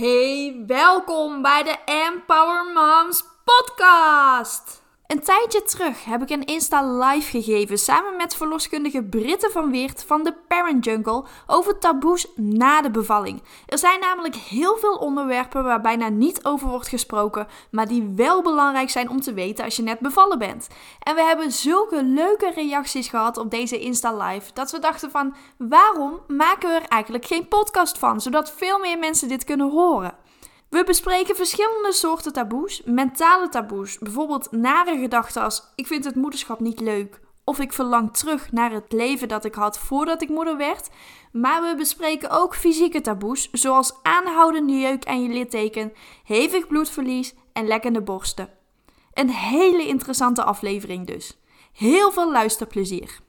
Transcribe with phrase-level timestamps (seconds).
[0.00, 4.79] Hey, welkom bij de Empower Moms podcast.
[5.10, 10.04] Een tijdje terug heb ik een Insta live gegeven samen met verloskundige Britte van Weert
[10.04, 13.42] van de Parent Jungle over taboes na de bevalling.
[13.66, 18.42] Er zijn namelijk heel veel onderwerpen waar bijna niet over wordt gesproken, maar die wel
[18.42, 20.68] belangrijk zijn om te weten als je net bevallen bent.
[21.02, 25.34] En we hebben zulke leuke reacties gehad op deze Insta live dat we dachten van
[25.56, 30.14] waarom maken we er eigenlijk geen podcast van, zodat veel meer mensen dit kunnen horen.
[30.70, 36.60] We bespreken verschillende soorten taboes, mentale taboes, bijvoorbeeld nare gedachten als ik vind het moederschap
[36.60, 40.56] niet leuk of ik verlang terug naar het leven dat ik had voordat ik moeder
[40.56, 40.88] werd.
[41.32, 45.92] Maar we bespreken ook fysieke taboes, zoals aanhoudende jeuk aan je litteken,
[46.24, 48.48] hevig bloedverlies en lekkende borsten.
[49.14, 51.38] Een hele interessante aflevering dus.
[51.72, 53.20] Heel veel luisterplezier.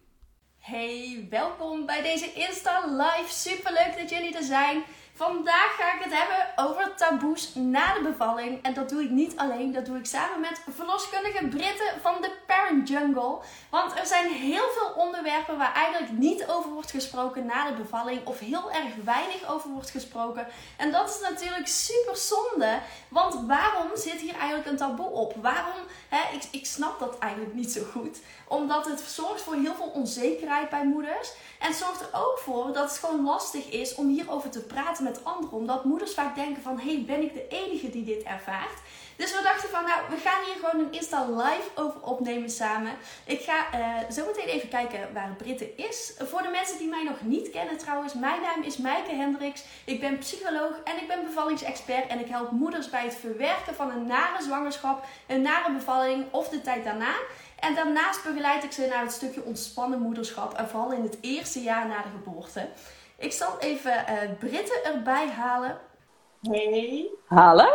[0.60, 3.34] Hey, welkom bij deze Insta Live.
[3.34, 4.84] Super leuk dat jullie er zijn.
[5.27, 8.63] Vandaag ga ik het hebben over taboes na de bevalling.
[8.63, 12.32] En dat doe ik niet alleen, dat doe ik samen met verloskundige Britten van de
[12.48, 13.37] Parent Jungle.
[13.70, 18.26] Want er zijn heel veel onderwerpen waar eigenlijk niet over wordt gesproken na de bevalling.
[18.26, 20.48] Of heel erg weinig over wordt gesproken.
[20.77, 22.79] En dat is natuurlijk super zonde.
[23.07, 25.34] Want waarom zit hier eigenlijk een taboe op?
[25.41, 25.81] Waarom?
[26.09, 28.20] Hè, ik, ik snap dat eigenlijk niet zo goed.
[28.48, 31.34] Omdat het zorgt voor heel veel onzekerheid bij moeders.
[31.59, 35.10] En zorgt er ook voor dat het gewoon lastig is om hierover te praten met
[35.23, 35.57] anderen.
[35.57, 38.79] Omdat moeders vaak denken van, hey, ben ik de enige die dit ervaart?
[39.21, 42.91] Dus we dachten van, nou, we gaan hier gewoon een Insta live over opnemen samen.
[43.26, 46.13] Ik ga uh, zo meteen even kijken waar Britte is.
[46.18, 49.63] Voor de mensen die mij nog niet kennen trouwens, mijn naam is Maaike Hendricks.
[49.85, 52.07] Ik ben psycholoog en ik ben bevallingsexpert.
[52.07, 56.49] En ik help moeders bij het verwerken van een nare zwangerschap, een nare bevalling of
[56.49, 57.13] de tijd daarna.
[57.59, 60.53] En daarnaast begeleid ik ze naar het stukje ontspannen moederschap.
[60.53, 62.70] En vooral in het eerste jaar na de geboorte.
[63.22, 65.80] Ik zal even uh, Britte erbij halen.
[66.41, 67.09] Hey.
[67.28, 67.69] Hallo.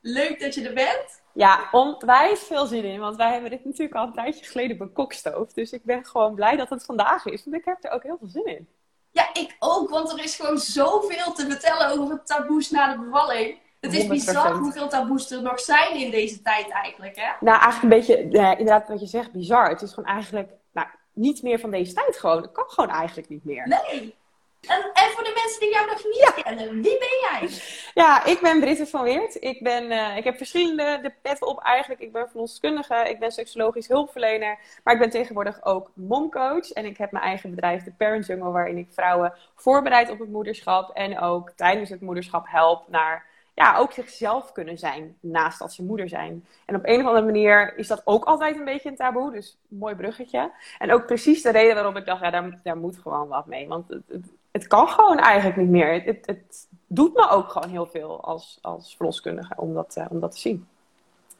[0.00, 1.22] Leuk dat je er bent.
[1.32, 3.00] Ja, onwijs veel zin in.
[3.00, 5.54] Want wij hebben dit natuurlijk al een tijdje geleden bekokstoofd.
[5.54, 7.44] Dus ik ben gewoon blij dat het vandaag is.
[7.44, 8.68] Want ik heb er ook heel veel zin in.
[9.10, 9.90] Ja, ik ook.
[9.90, 13.58] Want er is gewoon zoveel te vertellen over taboes na de bevalling.
[13.80, 14.08] Het is 100%.
[14.08, 17.30] bizar hoeveel taboes er nog zijn in deze tijd eigenlijk, hè?
[17.40, 19.68] Nou, eigenlijk een beetje, ja, inderdaad wat je zegt, bizar.
[19.68, 22.42] Het is gewoon eigenlijk nou, niet meer van deze tijd gewoon.
[22.42, 23.68] Het kan gewoon eigenlijk niet meer.
[23.68, 24.20] Nee.
[24.68, 27.48] En, en voor de mensen die jou nog niet kennen, wie ben jij?
[27.94, 29.42] Ja, ik ben Britte van Weert.
[29.42, 32.00] Ik, ben, uh, ik heb verschillende de pet op eigenlijk.
[32.00, 34.58] Ik ben verloskundige, ik ben seksologisch hulpverlener.
[34.84, 36.70] Maar ik ben tegenwoordig ook momcoach.
[36.70, 40.30] En ik heb mijn eigen bedrijf, de Parent Jungle, waarin ik vrouwen voorbereid op het
[40.30, 40.90] moederschap.
[40.90, 45.82] En ook tijdens het moederschap help naar ja, ook zichzelf kunnen zijn naast dat ze
[45.82, 46.46] moeder zijn.
[46.66, 49.32] En op een of andere manier is dat ook altijd een beetje een taboe.
[49.32, 50.50] Dus mooi bruggetje.
[50.78, 53.68] En ook precies de reden waarom ik dacht, ja, daar, daar moet gewoon wat mee.
[53.68, 56.02] Want het, het, het kan gewoon eigenlijk niet meer.
[56.02, 60.20] Het, het, doet me ook gewoon heel veel als, als verloskundige om dat, uh, om
[60.20, 60.68] dat te zien.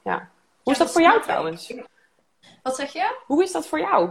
[0.02, 0.28] Ja.
[0.62, 1.74] Hoe is dat, voor jou trouwens?
[2.62, 3.22] Wat zeg je?
[3.26, 4.10] Hoe is dat voor jou?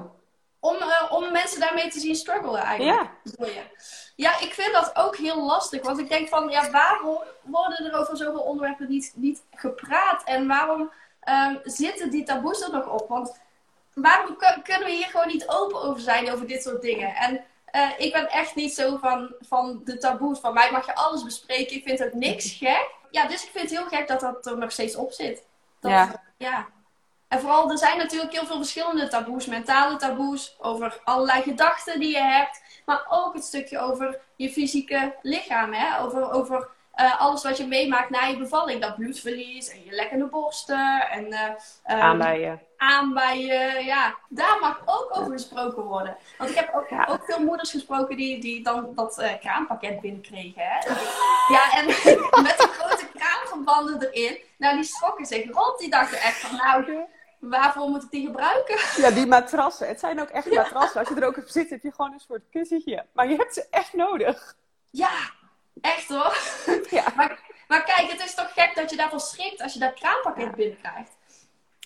[0.59, 3.09] Om, uh, om mensen daarmee te zien struggelen eigenlijk.
[3.23, 3.63] Ja.
[4.16, 5.81] Ja, ik vind dat ook heel lastig.
[5.81, 10.23] Want ik denk van, ja, waarom worden er over zoveel onderwerpen niet, niet gepraat?
[10.23, 10.91] En waarom
[11.29, 13.09] um, zitten die taboes er nog op?
[13.09, 13.40] Want
[13.94, 17.16] waarom kunnen we hier gewoon niet open over zijn, over dit soort dingen?
[17.16, 20.40] En uh, ik ben echt niet zo van, van de taboes.
[20.40, 21.76] Van mij mag je alles bespreken.
[21.76, 22.90] Ik vind ook niks gek.
[23.12, 25.44] Ja, dus ik vind het heel gek dat dat er nog steeds op zit.
[25.80, 26.24] Dat, ja.
[26.38, 26.68] ja.
[27.28, 29.46] En vooral, er zijn natuurlijk heel veel verschillende taboes.
[29.46, 32.62] Mentale taboes, over allerlei gedachten die je hebt.
[32.86, 35.74] Maar ook het stukje over je fysieke lichaam.
[35.74, 36.02] Hè?
[36.02, 38.81] Over, over uh, alles wat je meemaakt na je bevalling.
[38.81, 41.09] Dat bloedverlies en je lekkende borsten.
[41.09, 41.50] En, uh,
[41.96, 42.62] um, aanbijen.
[42.78, 44.16] Aanbijen, ja.
[44.29, 46.18] Daar mag ook over gesproken worden.
[46.38, 47.07] Want ik heb ook, ja.
[47.09, 50.62] ook veel moeders gesproken die, die dan dat uh, kraampakket binnenkregen.
[50.62, 50.90] Hè?
[51.53, 51.85] Ja, en
[52.44, 54.38] met die grote kraamverbanden erin.
[54.58, 55.79] Nou, die schrokken zich rond.
[55.79, 57.06] Die dachten echt van, nou
[57.41, 58.79] waarvoor moet ik die gebruiken?
[58.97, 59.88] Ja, die matrassen.
[59.88, 61.00] Het zijn ook echt matrassen.
[61.00, 63.06] Als je er ook op zit, heb je gewoon een soort kussentje.
[63.13, 64.56] Maar je hebt ze echt nodig.
[64.90, 65.09] Ja,
[65.82, 66.38] echt hoor.
[66.90, 67.04] Ja.
[67.16, 70.44] Maar, maar kijk, het is toch gek dat je daarvan schrikt als je dat kraampakket
[70.44, 70.52] ja.
[70.52, 71.18] binnenkrijgt.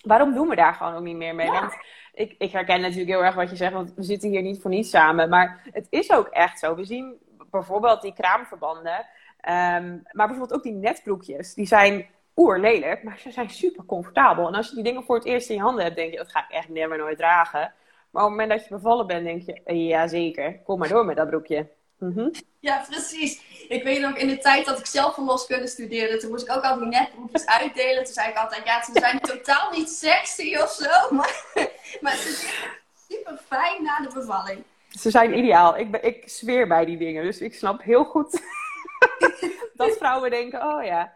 [0.02, 1.46] Waarom doen we daar gewoon ook niet meer mee?
[1.46, 1.60] Ja.
[1.60, 1.76] Want
[2.14, 4.70] ik, ik herken natuurlijk heel erg wat je zegt, want we zitten hier niet voor
[4.70, 5.28] niets samen.
[5.28, 6.74] Maar het is ook echt zo.
[6.74, 7.14] We zien
[7.50, 9.06] bijvoorbeeld die kraamverbanden.
[9.48, 11.54] Um, maar bijvoorbeeld ook die netbroekjes.
[11.54, 12.06] Die zijn
[12.36, 14.46] oerlelijk, maar ze zijn super comfortabel.
[14.46, 16.30] En als je die dingen voor het eerst in je handen hebt, denk je, dat
[16.30, 17.72] ga ik echt never nooit dragen.
[18.10, 21.04] Maar op het moment dat je bevallen bent, denk je, ja zeker, kom maar door
[21.04, 21.68] met dat broekje.
[21.98, 22.30] Mm -hmm.
[22.60, 23.40] Ja, precies.
[23.68, 26.62] Ik weet nog, in de tijd dat ik zelf verloskunde studeerde, toen moest ik ook
[26.62, 28.04] al die netbroekjes uitdelen.
[28.04, 31.44] Toen zei ik altijd, ja, ze zijn totaal niet sexy of zo, maar,
[32.00, 32.52] maar ze zijn
[33.08, 34.64] super fijn na de bevalling.
[34.90, 35.78] Ze zijn ideaal.
[35.78, 38.42] Ik, ik zweer bij die dingen, dus ik snap heel goed
[39.74, 41.12] dat vrouwen denken, oh ja.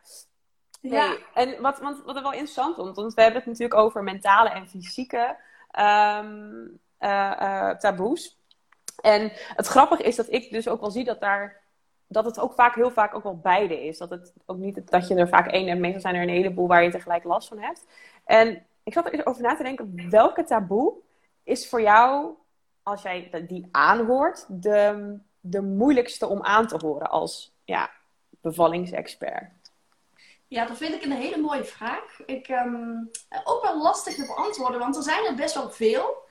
[0.80, 0.92] Nee.
[0.92, 1.16] Ja.
[1.34, 4.48] En wat, want, wat er wel interessant vond, want we hebben het natuurlijk over mentale
[4.50, 5.36] en fysieke
[5.70, 6.66] ehm,
[6.98, 8.39] eh, eh, taboes.
[9.00, 11.60] En het grappige is dat ik dus ook wel zie dat daar
[12.06, 13.98] dat het ook vaak heel vaak ook wel beide is.
[13.98, 16.66] Dat het ook niet dat je er vaak één en meestal zijn er een heleboel
[16.66, 17.86] waar je tegelijk last van hebt.
[18.24, 20.94] En ik zat er over na te denken, welke taboe
[21.42, 22.34] is voor jou,
[22.82, 27.90] als jij die aanhoort, de, de moeilijkste om aan te horen als ja,
[28.40, 29.50] bevallingsexpert?
[30.46, 32.20] Ja, dat vind ik een hele mooie vraag.
[32.26, 32.96] Ik, ehm,
[33.44, 36.28] ook wel lastig te beantwoorden, want er zijn er best wel veel.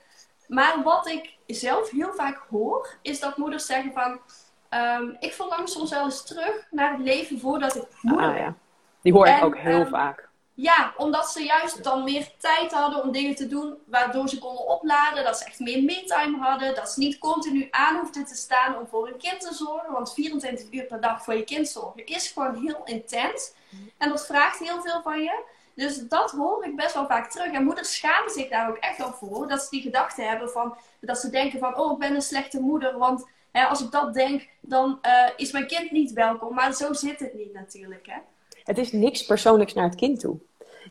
[0.50, 4.20] Maar wat ik zelf heel vaak hoor, is dat moeders zeggen van...
[4.68, 8.54] ehm, ik verlang soms wel eens terug naar het leven voordat ik moeder Ah, ja.
[9.02, 10.28] Die hoor ik ook heel ehm, vaak.
[10.54, 14.68] Ja, omdat ze juist dan meer tijd hadden om dingen te doen waardoor ze konden
[14.68, 15.24] opladen.
[15.24, 16.74] Dat ze echt meer me-time hadden.
[16.74, 19.92] Dat ze niet continu aan hoefden te staan om voor hun kind te zorgen.
[19.92, 23.52] Want 24 uur per dag voor je kind zorgen is gewoon heel intens.
[23.98, 25.44] En dat vraagt heel veel van je.
[25.80, 27.52] Dus dat hoor ik best wel vaak terug.
[27.52, 29.48] En moeders schamen zich daar ook echt wel voor.
[29.48, 32.60] Dat ze die gedachte hebben van, dat ze denken van, oh ik ben een slechte
[32.60, 32.98] moeder.
[32.98, 36.54] Want hè, als ik dat denk, dan eh, is mijn kind niet welkom.
[36.54, 38.18] Maar zo zit het niet natuurlijk hè.
[38.64, 40.38] Het is niks persoonlijks naar het kind toe.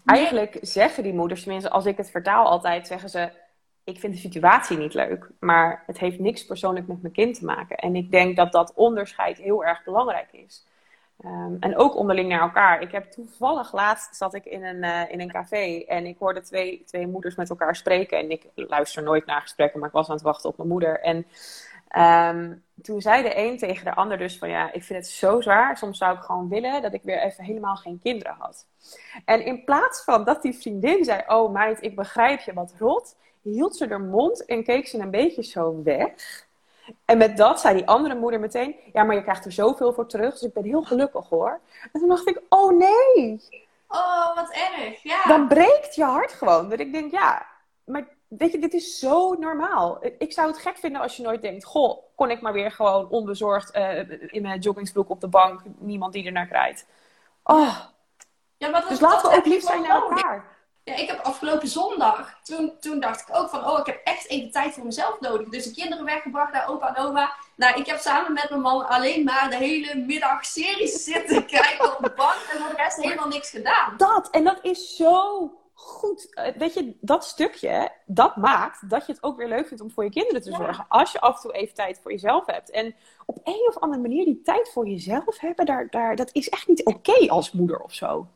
[0.05, 3.29] Eigenlijk zeggen die moeders, tenminste als ik het vertaal altijd, zeggen ze...
[3.83, 7.45] Ik vind de situatie niet leuk, maar het heeft niks persoonlijk met mijn kind te
[7.45, 7.77] maken.
[7.77, 10.65] En ik denk dat dat onderscheid heel erg belangrijk is.
[11.19, 12.81] Ehm, en ook onderling naar elkaar.
[12.81, 16.41] Ik heb toevallig laatst zat ik in een, eh, in een café en ik hoorde
[16.41, 18.17] twee, twee moeders met elkaar spreken.
[18.17, 20.99] En ik luister nooit naar gesprekken, maar ik was aan het wachten op mijn moeder.
[20.99, 21.25] En
[21.87, 25.41] ehm, toen zei de een tegen de ander dus van ja, ik vind het zo
[25.41, 25.77] zwaar.
[25.77, 28.65] Soms zou ik gewoon willen dat ik weer even helemaal geen kinderen had.
[29.25, 33.15] En in plaats van dat die vriendin zei, oh meid, ik begrijp je wat rot,
[33.41, 36.47] hield ze haar mond en keek ze een beetje zo weg.
[37.05, 40.07] En met dat zei die andere moeder meteen, ja, maar je krijgt er zoveel voor
[40.07, 41.59] terug, dus ik ben heel gelukkig hoor.
[41.91, 43.41] En toen dacht ik, oh nee,
[43.89, 45.03] Oh, wat erg.
[45.03, 45.23] Ja.
[45.27, 46.69] dan breekt je hart gewoon.
[46.69, 47.45] Dat ik denk, ja,
[47.83, 50.05] maar weet je, dit is zo normaal.
[50.17, 53.09] Ik zou het gek vinden als je nooit denkt, goh, kon ik maar weer gewoon
[53.09, 56.85] onbezorgd eh, in mijn joggingsbroek op de bank, niemand die ernaar krijgt.
[57.43, 57.79] Oh,
[58.57, 60.57] Ja, maar dat, dus laten we ook lief zijn naar elkaar.
[60.89, 64.27] Ja, ik heb afgelopen zondag, toen, toen dacht ik ook van, oh, ik heb echt
[64.29, 65.49] even tijd voor mezelf nodig.
[65.49, 67.31] Dus de kinderen weggebracht naar opa en oma.
[67.55, 71.97] Nou, ik heb samen met mijn man alleen maar de hele middag series zitten kijken
[71.97, 72.35] op de bank.
[72.53, 73.93] En voor de rest helemaal niks gedaan.
[73.97, 76.33] Dat, en dat is zo goed.
[76.33, 79.91] Eh, Weet je, dat stukje, dat maakt dat je het ook weer leuk vindt om
[79.91, 80.57] voor je kinderen te Ja.
[80.57, 80.85] zorgen.
[80.89, 82.69] Als je af en toe even tijd voor jezelf hebt.
[82.71, 82.95] En
[83.25, 86.67] op een of andere manier die tijd voor jezelf hebben, daar, daar, dat is echt
[86.67, 88.27] niet oké als moeder of zo.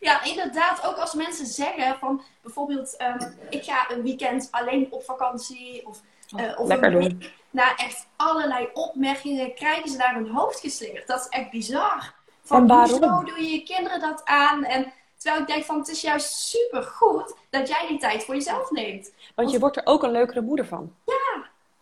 [0.00, 0.86] Ja, inderdaad.
[0.86, 5.86] Ook als mensen zeggen van, bijvoorbeeld, ehm, ik ga een weekend alleen op vakantie.
[5.86, 6.00] Of,
[6.36, 7.18] eh, of Lekker een doen.
[7.18, 7.32] week.
[7.50, 11.06] Nou, echt allerlei opmerkingen krijgen ze naar hun hoofd geslingerd.
[11.06, 12.14] Dat is echt bizar.
[12.42, 13.02] Van, En waarom?
[13.02, 14.64] hoezo doe je je kinderen dat aan?
[14.64, 18.34] En terwijl ik denk van, het is juist super goed dat jij die tijd voor
[18.34, 19.12] jezelf neemt.
[19.34, 20.94] Want je wordt er ook een leukere moeder van.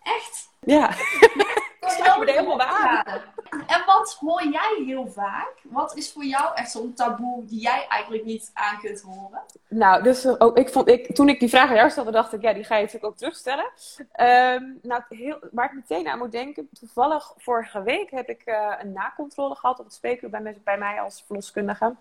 [0.02, 0.48] Echt.
[0.60, 0.90] Ja.
[1.80, 3.20] Ik er helemaal bij aan.
[3.50, 5.52] En wat hoor jij heel vaak?
[5.62, 9.40] Wat is voor jou echt zo'n taboe die jij eigenlijk niet aan kunt horen?
[9.68, 12.42] Nou, dus ook, ik vond, ik, toen ik die vraag aan jou stelde, dacht ik,
[12.42, 13.70] ja, die ga je natuurlijk ook terugstellen.
[14.12, 18.72] Ehm, nou, heel, waar ik meteen aan moet denken, toevallig vorige week heb ik eh,
[18.78, 21.94] een nakontrole gehad op het spreekuur bij, bij mij als verloskundige.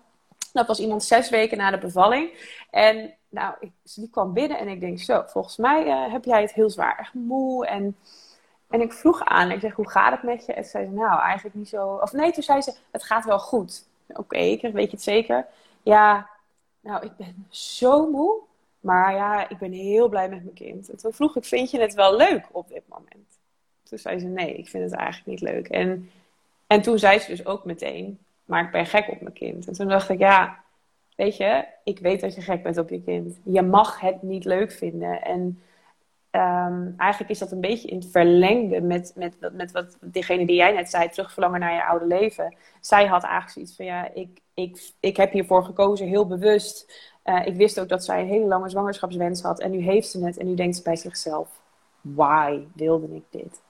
[0.52, 2.56] Dat was iemand zes weken na de bevalling.
[2.70, 6.40] En nou, ik, die kwam binnen en ik denk, zo, volgens mij eh, heb jij
[6.40, 7.66] het heel zwaar, echt moe.
[7.66, 7.96] En,
[8.68, 10.52] en ik vroeg aan, ik zeg, hoe gaat het met je?
[10.52, 11.98] En ze zei, ze, nou, eigenlijk niet zo.
[12.02, 13.86] Of nee, toen zei ze, het gaat wel goed.
[14.06, 15.46] Oké, ik weet je het zeker?
[15.82, 16.28] Ja,
[16.80, 18.46] nou, ik ben zo moe.
[18.80, 20.90] Maar ja, ik ben heel blij met mijn kind.
[20.90, 23.38] En toen vroeg ik, vind je het wel leuk op dit moment?
[23.82, 25.68] Toen zei ze, nee, ik vind het eigenlijk niet leuk.
[25.68, 26.10] En,
[26.66, 29.66] en toen zei ze dus ook meteen, maar ik ben gek op mijn kind.
[29.66, 30.62] En toen dacht ik, ja,
[31.16, 33.38] weet je, ik weet dat je gek bent op je kind.
[33.42, 35.22] Je mag het niet leuk vinden.
[35.22, 35.62] En
[36.30, 40.56] ehm, eigenlijk is dat een beetje in het verlengde met, met, met wat diegene die
[40.56, 42.56] jij net zei, terugverlangen naar je oude leven.
[42.80, 46.92] Zij had eigenlijk zoiets van, ja, ik, ik, ik heb hiervoor gekozen, heel bewust.
[47.22, 49.60] Eh, ik wist ook dat zij een hele lange zwangerschapswens had.
[49.60, 51.48] En nu heeft ze het en nu denkt ze bij zichzelf,
[52.00, 53.60] why wilde ik dit?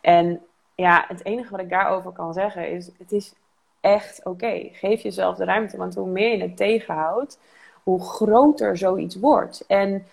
[0.00, 0.40] En
[0.74, 3.34] ja, het enige wat ik daarover kan zeggen is, het is
[3.80, 4.68] echt oké.
[4.72, 7.38] Geef jezelf de ruimte, want hoe meer je het tegenhoudt,
[7.82, 9.64] hoe groter zoiets wordt.
[9.66, 10.06] En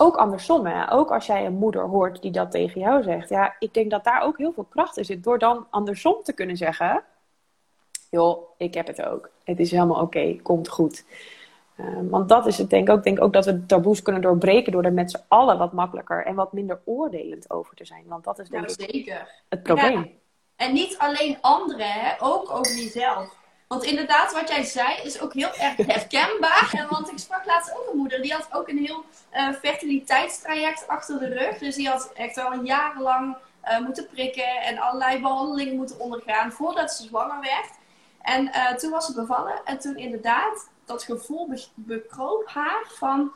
[0.00, 0.92] ook andersom, hè?
[0.92, 3.28] ook als jij een moeder hoort die dat tegen jou zegt.
[3.28, 5.24] Ja, ik denk dat daar ook heel veel kracht in zit.
[5.24, 7.02] Door dan andersom te kunnen zeggen,
[8.10, 9.30] joh, ik heb het ook.
[9.44, 11.04] Het is helemaal oké, komt goed.
[11.76, 12.98] Ehm, want dat is het denk ik ook.
[12.98, 16.24] Ik denk ook dat we taboes kunnen doorbreken door er met z'n allen wat makkelijker
[16.24, 18.04] en wat minder oordelend over te zijn.
[18.06, 19.28] Want dat is denk Nou, ik zeker.
[19.48, 20.18] het probleem.
[20.56, 22.14] En niet alleen anderen, hè?
[22.18, 23.39] ook over jezelf.
[23.70, 26.70] Want inderdaad, wat jij zei, is ook heel erg herkenbaar.
[26.72, 30.88] En want ik sprak laatst ook een moeder, die had ook een heel uh, fertiliteitstraject
[30.88, 31.58] achter de rug.
[31.58, 36.92] Dus die had echt al jarenlang uh, moeten prikken en allerlei behandelingen moeten ondergaan voordat
[36.92, 37.70] ze zwanger werd.
[38.22, 43.32] En uh, toen was ze bevallen en toen inderdaad, dat gevoel be bekroop haar van,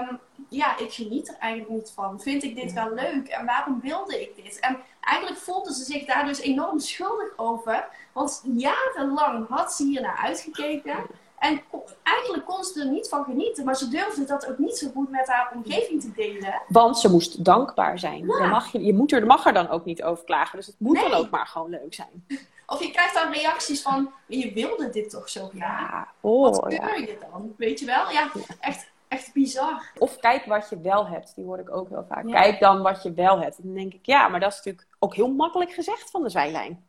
[0.00, 2.20] um, ja, ik geniet er eigenlijk niet van.
[2.20, 4.58] Vind ik dit wel leuk en waarom wilde ik dit?
[4.58, 7.88] En eigenlijk voelde ze zich daar dus enorm schuldig over.
[8.12, 10.96] Want jarenlang had ze hier naar uitgekeken.
[11.38, 11.60] En
[12.02, 15.10] eigenlijk kon ze er niet van genieten, maar ze durfde dat ook niet zo goed
[15.10, 16.62] met haar omgeving te delen.
[16.68, 18.26] Want ze moest dankbaar zijn.
[18.26, 18.46] Ja.
[18.46, 21.00] Mag je, je moet er, mag er dan ook niet over klagen, dus het moet
[21.00, 22.26] dan ook maar gewoon leuk zijn.
[22.70, 25.90] Of je krijgt dan reacties van, je wilde dit toch zo graag?
[25.90, 26.08] Ja.
[26.20, 27.54] Oh, wat keur je dan?
[27.56, 28.10] Weet je wel?
[28.10, 29.90] Ja, echt, echt bizar.
[29.98, 32.26] Of kijk wat je wel hebt, die hoor ik ook heel vaak.
[32.26, 33.56] Kijk dan wat je wel hebt.
[33.56, 36.28] En dan denk ik, ja, maar dat is natuurlijk ook heel makkelijk gezegd van de
[36.28, 36.88] zijlijn.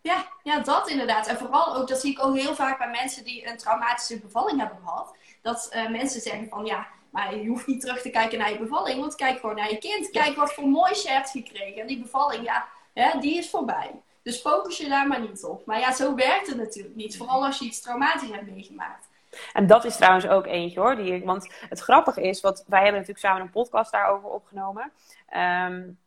[0.00, 1.26] Ja, ja, dat inderdaad.
[1.26, 4.58] En vooral ook, dat zie ik ook heel vaak bij mensen die een traumatische bevalling
[4.58, 5.16] hebben gehad.
[5.42, 8.58] Dat uh, mensen zeggen van ja, maar je hoeft niet terug te kijken naar je
[8.58, 9.00] bevalling.
[9.00, 10.10] Want kijk gewoon naar je kind.
[10.10, 11.80] Kijk wat voor moois je hebt gekregen.
[11.80, 14.02] En die bevalling, ja, hè, die is voorbij.
[14.24, 15.66] Dus focus je daar maar niet op.
[15.66, 17.16] Maar ja, zo werkt het natuurlijk niet.
[17.16, 19.08] Vooral als je iets traumatisch hebt meegemaakt.
[19.52, 20.96] En dat is trouwens ook eentje hoor.
[20.96, 24.92] Die, want het grappige is, wat, wij hebben natuurlijk samen een podcast daarover opgenomen.
[25.36, 25.98] Um,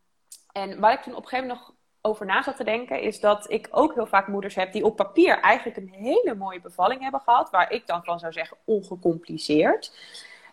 [0.51, 3.19] en waar ik toen op een gegeven moment nog over na zat te denken, is
[3.19, 7.01] dat ik ook heel vaak moeders heb die op papier eigenlijk een hele mooie bevalling
[7.01, 9.97] hebben gehad, waar ik dan van zou zeggen ongecompliceerd.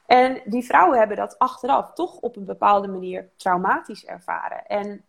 [0.07, 4.67] En die vrouwen hebben dat achteraf toch op een bepaalde manier traumatisch ervaren.
[4.67, 5.05] En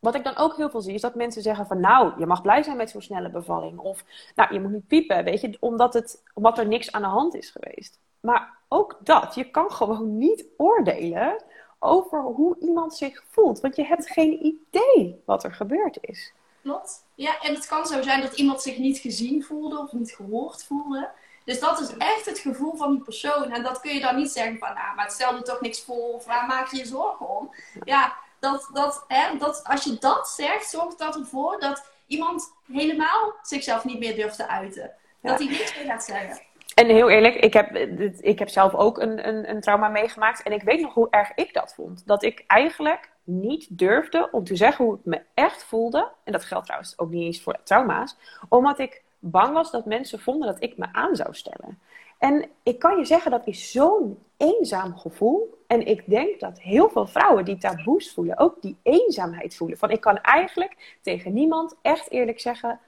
[0.00, 2.42] wat ik dan ook heel veel zie, is dat mensen zeggen van nou, je mag
[2.42, 3.78] blij zijn met zo'n snelle bevalling.
[3.78, 4.04] Of
[4.34, 7.34] nou, je moet niet piepen, weet je, omdat, het, omdat er niks aan de hand
[7.34, 7.98] is geweest.
[8.20, 11.42] Maar ook dat, je kan gewoon niet oordelen
[11.78, 13.60] over hoe iemand zich voelt.
[13.60, 16.32] Want je hebt geen idee wat er gebeurd is.
[16.62, 17.04] Klopt.
[17.14, 20.64] Ja, en het kan zo zijn dat iemand zich niet gezien voelde of niet gehoord
[20.64, 21.10] voelde.
[21.44, 23.50] Dus dat is echt het gevoel van die persoon.
[23.50, 26.12] En dat kun je dan niet zeggen van, nou, maar het stelde toch niks voor
[26.12, 27.54] of waar maak je je zorgen om?
[27.84, 33.34] Ja, dat, dat, hè, dat, als je dat zegt, zorgt dat ervoor dat iemand helemaal
[33.42, 34.90] zichzelf niet meer durft te uiten.
[35.22, 36.40] Dat hij niks meer gaat zeggen.
[36.74, 37.76] En heel eerlijk, ik heb,
[38.20, 40.42] ik heb zelf ook een, een, een trauma meegemaakt.
[40.42, 42.06] En ik weet nog hoe erg ik dat vond.
[42.06, 46.08] Dat ik eigenlijk niet durfde om te zeggen hoe ik me echt voelde.
[46.24, 48.16] En dat geldt trouwens ook niet eens voor trauma's.
[48.48, 51.78] Omdat ik bang was dat mensen vonden dat ik me aan zou stellen.
[52.20, 55.58] En ik kan je zeggen, dat is zo'n eenzaam gevoel.
[55.66, 59.78] En ik denk dat heel veel vrouwen die taboes voelen, ook die eenzaamheid voelen.
[59.78, 62.80] Van ik kan eigenlijk tegen niemand echt eerlijk zeggen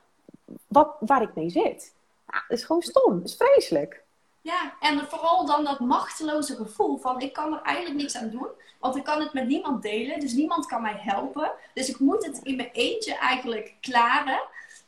[0.66, 1.94] wat, waar ik mee zit.
[2.26, 3.18] Ja, dat is gewoon stom.
[3.18, 4.02] Dat is vreselijk.
[4.40, 8.48] Ja, en vooral dan dat machteloze gevoel van ik kan er eigenlijk niks aan doen.
[8.78, 11.52] Want ik kan het met niemand delen, dus niemand kan mij helpen.
[11.74, 14.40] Dus ik moet het in mijn eentje eigenlijk klaren.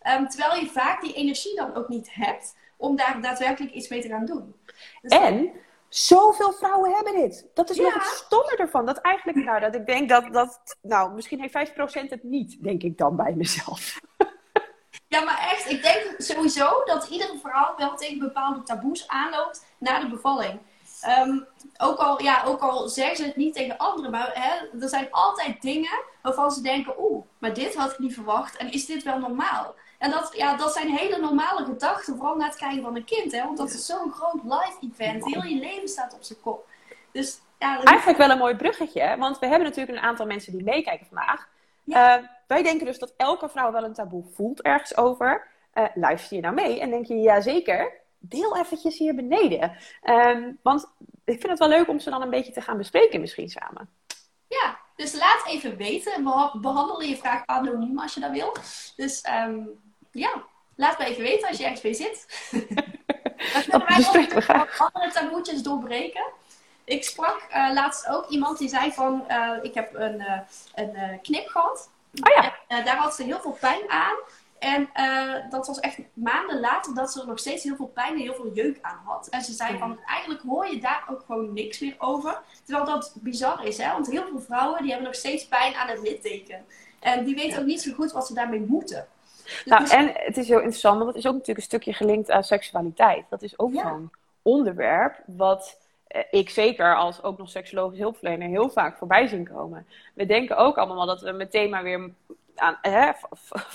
[0.07, 4.03] Um, terwijl je vaak die energie dan ook niet hebt om daar daadwerkelijk iets mee
[4.03, 4.55] te gaan doen.
[5.03, 5.53] Dus en
[5.89, 7.47] zoveel vrouwen hebben dit.
[7.55, 8.87] Dat is nog het stomme ervan.
[8.87, 12.83] Dat eigenlijk, nou, dat ik denk dat, dat nou, misschien heeft 5% het niet, denk
[12.83, 14.01] ik dan bij mezelf.
[15.09, 20.01] Ja, maar echt, ik denk sowieso dat iedere vrouw wel tegen bepaalde taboes aanloopt na
[20.01, 20.61] de bevalling.
[21.01, 21.39] Ehm,
[21.79, 25.09] ook, al, ja, ook al zeggen ze het niet tegen anderen, maar hè, er zijn
[25.11, 29.03] altijd dingen waarvan ze denken: oeh, maar dit had ik niet verwacht en is dit
[29.03, 29.75] wel normaal?
[29.99, 33.33] En dat, ja, dat zijn hele normale gedachten, vooral na het krijgen van een kind,
[33.33, 35.25] hè, want dat is zo'n groot live event.
[35.25, 36.69] Heel je leven staat op zijn kop.
[37.13, 40.65] Dus, ja, Eigenlijk wel een mooi bruggetje, want we hebben natuurlijk een aantal mensen die
[40.65, 41.49] meekijken vandaag.
[41.85, 42.19] Ja.
[42.19, 45.47] Uh, wij denken dus dat elke vrouw wel een taboe voelt ergens over.
[45.75, 49.77] Uh, luister je nou mee en denk je, ja zeker, deel eventjes hier beneden.
[50.05, 50.91] Um, want
[51.25, 53.91] ik vind het wel leuk om ze dan een beetje te gaan bespreken misschien samen.
[54.49, 56.23] Ja, dus laat even weten.
[56.61, 58.57] Behandel je vraag anoniem als je dat wil.
[58.97, 59.83] Dus um,
[60.15, 60.43] ja,
[60.77, 62.27] laat me even weten als je ergens mee zit.
[63.71, 66.25] Dan kunnen wij nog andere taboetjes doorbreken.
[66.85, 70.39] Ik sprak uh, laatst ook iemand die zei van, uh, ik heb een, uh,
[70.75, 71.91] een knip gehad.
[72.23, 72.55] Oh ja.
[72.69, 74.17] En, daar had ze heel veel pijn aan.
[74.59, 74.89] En
[75.51, 78.35] dat was echt maanden later dat ze er nog steeds heel veel pijn en heel
[78.35, 79.29] veel jeuk aan had.
[79.29, 82.41] En ze zei van, eigenlijk hoor je daar ook gewoon niks meer over.
[82.65, 83.93] Terwijl dat bizar is, hè.
[83.93, 86.65] Want heel veel vrouwen die hebben nog steeds pijn aan het litteken.
[87.01, 89.09] En die weten ook niet zo goed wat ze daarmee moeten.
[89.45, 92.31] Dus nou, en het is heel interessant, want het is ook natuurlijk een stukje gelinkt
[92.31, 93.25] aan seksualiteit.
[93.29, 93.83] Dat is ook ja.
[93.83, 94.11] zo'n
[94.43, 99.87] onderwerp wat eh, ik zeker als ook nog seksologisch hulpverlener heel vaak voorbij zien komen.
[100.15, 102.11] We denken ook allemaal dat we meteen maar weer
[102.55, 103.13] aan, hè,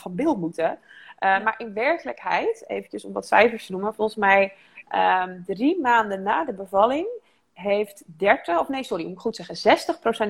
[0.02, 0.80] van beeld moeten.
[1.20, 4.54] Uh, maar in werkelijkheid, eventjes om wat cijfers te noemen, volgens mij
[4.96, 7.08] um, drie maanden na de bevalling
[7.54, 9.78] heeft 30, of nee, sorry, ik moet goed zeggen,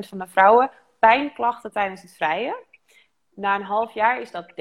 [0.05, 2.55] 60% van de vrouwen pijnklachten tijdens het vrije.
[3.39, 4.53] Na een half jaar is dat 30%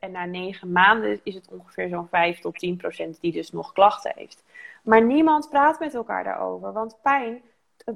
[0.00, 2.66] en na negen maanden is het ongeveer zo'n 5 tot
[3.16, 4.42] 10% die dus nog klachten heeft.
[4.82, 7.42] Maar niemand praat met elkaar daarover, want pijn,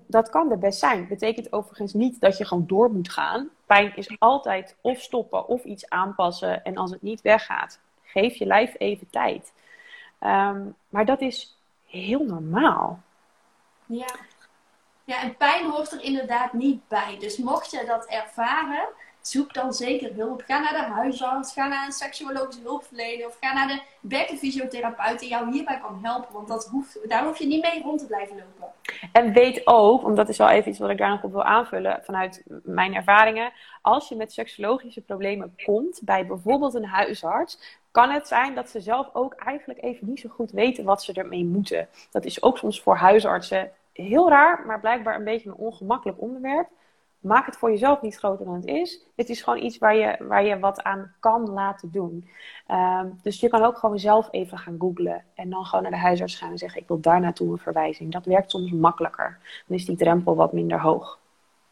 [0.06, 1.08] dat kan er best zijn.
[1.08, 3.50] Betekent overigens niet dat je gewoon door moet gaan.
[3.66, 8.46] Pijn is altijd of stoppen of iets aanpassen en als het niet weggaat, geef je
[8.46, 9.52] lijf even tijd.
[10.18, 13.00] Ehm, maar dat is heel normaal.
[13.86, 14.14] Ja.
[15.04, 17.16] ja, en pijn hoort er inderdaad niet bij.
[17.18, 18.88] Dus mocht je dat ervaren,
[19.20, 20.42] zoek dan zeker hulp.
[20.46, 25.28] Ga naar de huisarts, ga naar een seksuologische hulpverlener of ga naar de bekkenfysiotherapeut die
[25.28, 26.32] jou hierbij kan helpen.
[26.32, 28.72] Want dat hoeft, daar hoef je niet mee rond te blijven lopen.
[29.12, 31.44] En weet ook, want dat is wel even iets wat ik daar nog op wil
[31.44, 33.52] aanvullen vanuit mijn ervaringen.
[33.82, 38.80] Als je met seksuologische problemen komt bij bijvoorbeeld een huisarts, kan het zijn dat ze
[38.80, 41.88] zelf ook eigenlijk even niet zo goed weten wat ze ermee moeten.
[42.10, 46.68] Dat is ook soms voor huisartsen heel raar, maar blijkbaar een beetje een ongemakkelijk onderwerp.
[47.18, 49.00] Maak het voor jezelf niet groter dan het is.
[49.16, 52.28] Het is gewoon iets waar je, waar je wat aan kan laten doen.
[52.66, 55.24] Ehm, dus je kan ook gewoon zelf even gaan googlen.
[55.34, 58.12] En dan gewoon naar de huisarts gaan en zeggen: Ik wil daar naartoe een verwijzing.
[58.12, 59.38] Dat werkt soms makkelijker.
[59.66, 61.18] Dan is die drempel wat minder hoog.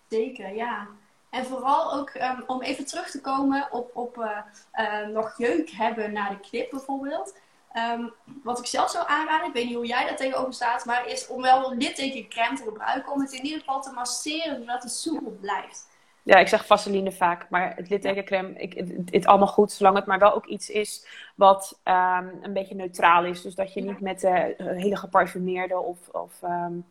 [0.09, 0.87] Zeker, ja.
[1.31, 4.31] En vooral ook um, om even terug te komen op, op uh,
[4.75, 7.35] uh, nog jeuk hebben na de knip bijvoorbeeld.
[7.79, 11.07] Um, wat ik zelf zou aanraden, ik weet niet hoe jij daar tegenover staat, maar
[11.07, 13.13] is om wel een littekencrème te gebruiken.
[13.13, 15.89] Om het in ieder geval te masseren, zodat het soepel blijft.
[16.23, 20.07] Ja, ik zeg vaseline vaak, maar het littekencrème, ik, het, het, allemaal goed, zolang het
[20.07, 23.43] maar wel ook iets is wat um, een beetje neutraal is.
[23.43, 26.87] Dus dat je niet met uh, hele geparfumeerde of, of um,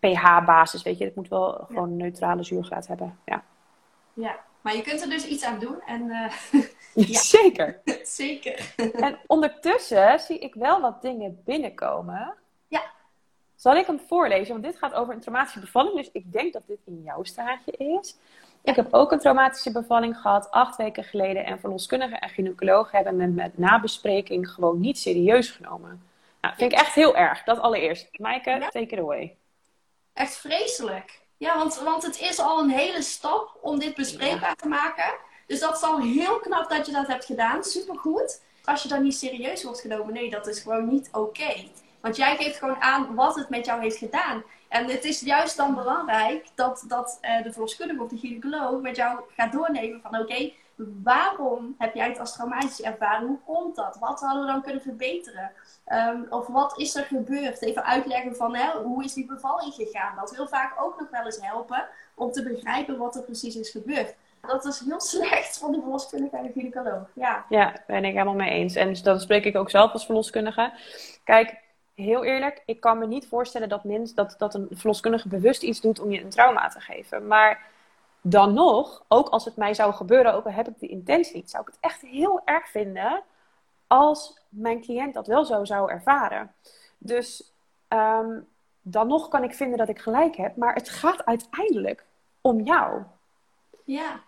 [0.00, 3.18] pH-basis, weet je, het moet wel gewoon een neutrale zuurgraad hebben.
[3.24, 3.42] Ja.
[4.12, 5.80] Ja, maar je kunt er dus iets aan doen.
[5.86, 6.62] En, uh,
[7.08, 7.20] ja.
[7.20, 7.80] Zeker.
[8.02, 8.74] Zeker.
[8.76, 12.34] en ondertussen zie ik wel wat dingen binnenkomen.
[12.68, 12.82] Ja.
[13.56, 14.52] Zal ik hem voorlezen?
[14.52, 15.96] Want dit gaat over een traumatische bevalling.
[15.96, 18.16] Dus ik denk dat dit in jouw straatje is.
[18.62, 21.44] Ik heb ook een traumatische bevalling gehad, acht weken geleden.
[21.44, 26.02] En verloskundigen en gynaecologen hebben me met nabespreking gewoon niet serieus genomen.
[26.40, 27.42] Nou, vind ik echt heel erg.
[27.42, 28.18] Dat allereerst.
[28.18, 28.68] Maaike, ja.
[28.68, 29.36] take it away.
[30.12, 31.20] Echt vreselijk.
[31.40, 35.14] Ja, want, want het is al een hele stap om dit bespreekbaar te maken.
[35.46, 37.64] Dus dat is al heel knap dat je dat hebt gedaan.
[37.64, 38.42] Supergoed.
[38.64, 41.68] Als je dan niet serieus wordt genomen, nee, dat is gewoon niet oké.
[42.00, 44.42] Want jij geeft gewoon aan wat het met jou heeft gedaan.
[44.68, 48.96] En het is juist dan belangrijk dat, dat uh, de verloskundige of de gynaecoloog met
[48.96, 50.52] jou gaat doornemen van oké,
[51.02, 53.26] waarom heb jij het als traumatisch ervaren?
[53.26, 53.96] Hoe komt dat?
[54.00, 55.50] Wat hadden we dan kunnen verbeteren?
[55.92, 57.62] Um, of wat is er gebeurd?
[57.62, 60.16] Even uitleggen van hè, hoe is die bevalling gegaan?
[60.16, 63.70] Dat wil vaak ook nog wel eens helpen om te begrijpen wat er precies is
[63.70, 64.14] gebeurd.
[64.40, 67.08] Dat is heel slecht van de verloskundige en de gynaecoloog.
[67.14, 67.44] Ja.
[67.48, 68.74] ja, ben ik helemaal mee eens.
[68.74, 70.72] En dan spreek ik ook zelf als verloskundige.
[71.24, 71.58] Kijk,
[71.94, 75.80] heel eerlijk, ik kan me niet voorstellen dat, mens, dat, dat een verloskundige bewust iets
[75.80, 77.26] doet om je een trauma te geven.
[77.26, 77.69] Maar
[78.22, 81.50] dan nog, ook als het mij zou gebeuren, ook al heb ik de intentie niet,
[81.50, 83.22] zou ik het echt heel erg vinden
[83.86, 86.54] als mijn cliënt dat wel zo zou ervaren.
[86.98, 87.52] Dus
[87.88, 88.48] um,
[88.82, 92.04] dan nog kan ik vinden dat ik gelijk heb, maar het gaat uiteindelijk
[92.40, 93.02] om jou.
[93.84, 94.20] Ja.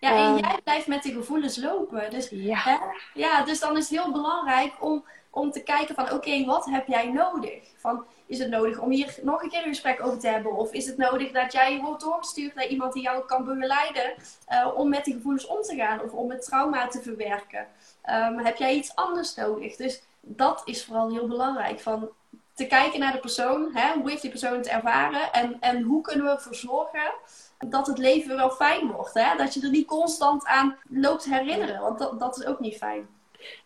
[0.00, 2.10] Ja, en um, jij blijft met die gevoelens lopen.
[2.10, 2.58] Dus, ja.
[2.58, 2.76] Hè?
[3.14, 5.04] ja, dus dan is het heel belangrijk om,
[5.34, 7.68] om te kijken van oké, wat heb jij nodig?
[7.76, 10.56] Van, is het nodig om hier nog een keer een gesprek over te hebben?
[10.56, 14.14] Of is het nodig dat jij wordt doorgestuurd naar iemand die jou kan begeleiden
[14.52, 17.66] uh, om met die gevoelens om te gaan of om het trauma te verwerken?
[18.10, 19.76] Um, heb jij iets anders nodig?
[19.76, 21.80] Dus dat is vooral heel belangrijk.
[21.80, 22.08] Van
[22.54, 23.70] te kijken naar de persoon.
[23.74, 23.92] Hè?
[23.92, 25.32] Hoe heeft die persoon het ervaren?
[25.32, 27.12] En, en hoe kunnen we ervoor zorgen
[27.58, 29.14] dat het leven wel fijn wordt?
[29.14, 29.36] Hè?
[29.36, 31.80] Dat je er niet constant aan loopt herinneren.
[31.80, 33.08] Want dat, dat is ook niet fijn.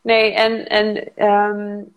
[0.00, 1.92] Nee, en, en um,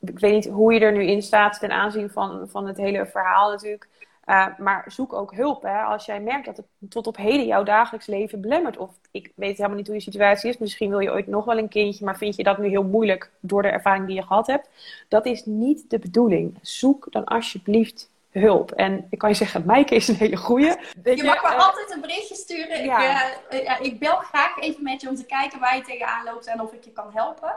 [0.00, 3.06] ik weet niet hoe je er nu in staat ten aanzien van, van het hele
[3.06, 3.88] verhaal natuurlijk.
[4.26, 5.62] Uh, maar zoek ook hulp.
[5.62, 5.80] Hè?
[5.80, 8.76] Als jij merkt dat het tot op heden jouw dagelijks leven belemmert.
[8.76, 10.58] Of ik weet helemaal niet hoe je situatie is.
[10.58, 12.04] Misschien wil je ooit nog wel een kindje.
[12.04, 14.68] Maar vind je dat nu heel moeilijk door de ervaring die je gehad hebt.
[15.08, 16.58] Dat is niet de bedoeling.
[16.62, 18.72] Zoek dan alsjeblieft hulp.
[18.72, 20.66] En ik kan je zeggen, Maaike is een hele goeie.
[21.02, 22.84] Je, je mag me uh, altijd een berichtje sturen.
[22.84, 23.22] Ja.
[23.24, 26.24] Ik, uh, ja, ik bel graag even met je om te kijken waar je tegenaan
[26.24, 26.46] loopt.
[26.46, 27.54] En of ik je kan helpen.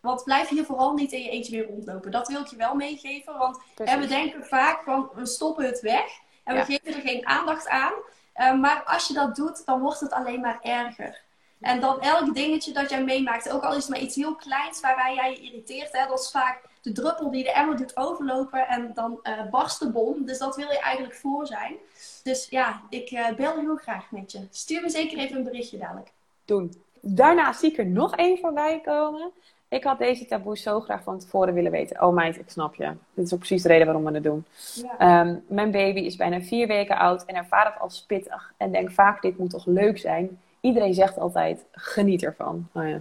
[0.00, 2.10] Want blijf hier vooral niet in je eentje weer rondlopen.
[2.10, 3.38] Dat wil ik je wel meegeven.
[3.38, 6.06] Want hè, we denken vaak van we stoppen het weg.
[6.44, 6.64] En we ja.
[6.64, 7.92] geven er geen aandacht aan.
[8.36, 11.26] Uh, maar als je dat doet, dan wordt het alleen maar erger.
[11.60, 14.80] En dan elk dingetje dat jij meemaakt, ook al is het maar iets heel kleins
[14.80, 18.68] waaraan jij je irriteert, hè, dat is vaak de druppel die de emmer doet overlopen
[18.68, 20.24] en dan uh, barst de bom.
[20.24, 21.74] Dus dat wil je eigenlijk voor zijn.
[22.22, 24.46] Dus ja, ik uh, bel heel graag met je.
[24.50, 26.12] Stuur me zeker even een berichtje dadelijk.
[26.44, 26.82] Doen.
[27.00, 29.30] Daarna zie ik er nog één voorbij komen.
[29.68, 32.02] Ik had deze taboes zo graag van tevoren willen weten.
[32.02, 32.92] Oh meid, ik snap je.
[33.14, 34.44] Dit is ook precies de reden waarom we het doen.
[34.74, 35.20] Ja.
[35.20, 38.52] Um, mijn baby is bijna vier weken oud en ervaart het als pittig.
[38.56, 40.38] En denkt vaak, dit moet toch leuk zijn?
[40.60, 42.68] iedereen zegt altijd, geniet ervan.
[42.72, 43.00] Nou ja.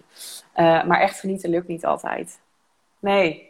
[0.53, 2.39] Eh, maar echt genieten lukt niet altijd.
[2.99, 3.46] Nee.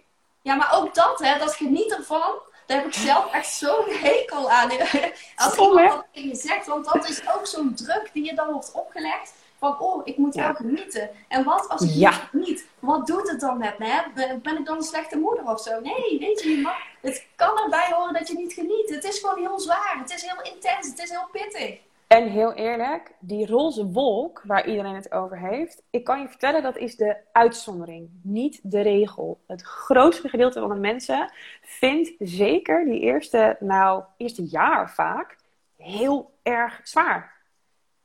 [0.48, 2.32] Ja, maar ook dat, hè, dat geniet ervan,
[2.66, 4.72] daar heb ik zelf echt zo'n hekel aan.
[5.36, 8.36] Als Stom, iemand dat tegen je zegt, want dat is ook zo'n druk die je
[8.36, 9.34] dan wordt opgelegd.
[9.60, 11.10] Van, oh, ik moet wel genieten.
[11.28, 12.30] En wat als ik ja.
[12.32, 12.68] niet?
[12.80, 14.04] Wat doet het dan met me?
[14.42, 15.80] Ben ik dan een slechte moeder of zo?
[15.80, 16.68] Nee, weet je niet.
[17.02, 18.90] Het kan erbij horen dat je niet geniet.
[18.90, 19.98] Het is gewoon heel zwaar.
[20.00, 20.88] Het is heel intens.
[20.88, 21.80] Het is heel pittig.
[22.08, 26.64] En heel eerlijk, die roze wolk waar iedereen het over heeft, ik kan je vertellen
[26.64, 29.44] dat is de uitzondering, niet de regel.
[29.48, 35.38] Het grootste gedeelte van de mensen vindt zeker die eerste, nou, eerste jaar vaak
[35.76, 37.36] heel erg zwaar.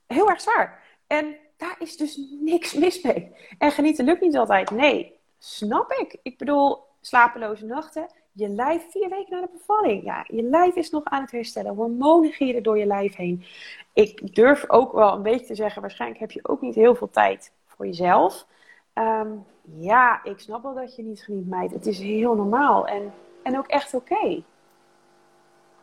[0.06, 0.82] Heel erg zwaar.
[1.06, 3.36] En daar is dus niks mis mee.
[3.58, 4.70] En genieten lukt niet altijd.
[4.70, 6.16] Nee, snap ik.
[6.22, 8.06] Ik bedoel, slapeloze nachten.
[8.32, 10.04] Je lijf vier weken na de bevalling.
[10.04, 11.74] Ja, je lijf is nog aan het herstellen.
[11.74, 13.44] Hormonen gieren door je lijf heen.
[13.92, 17.10] Ik durf ook wel een beetje te zeggen, waarschijnlijk heb je ook niet heel veel
[17.10, 18.46] tijd voor jezelf.
[18.92, 19.30] Ehm,
[19.62, 21.70] ja, ik snap wel dat je niet geniet, meid.
[21.70, 24.42] Het is heel normaal en, en ook echt oké.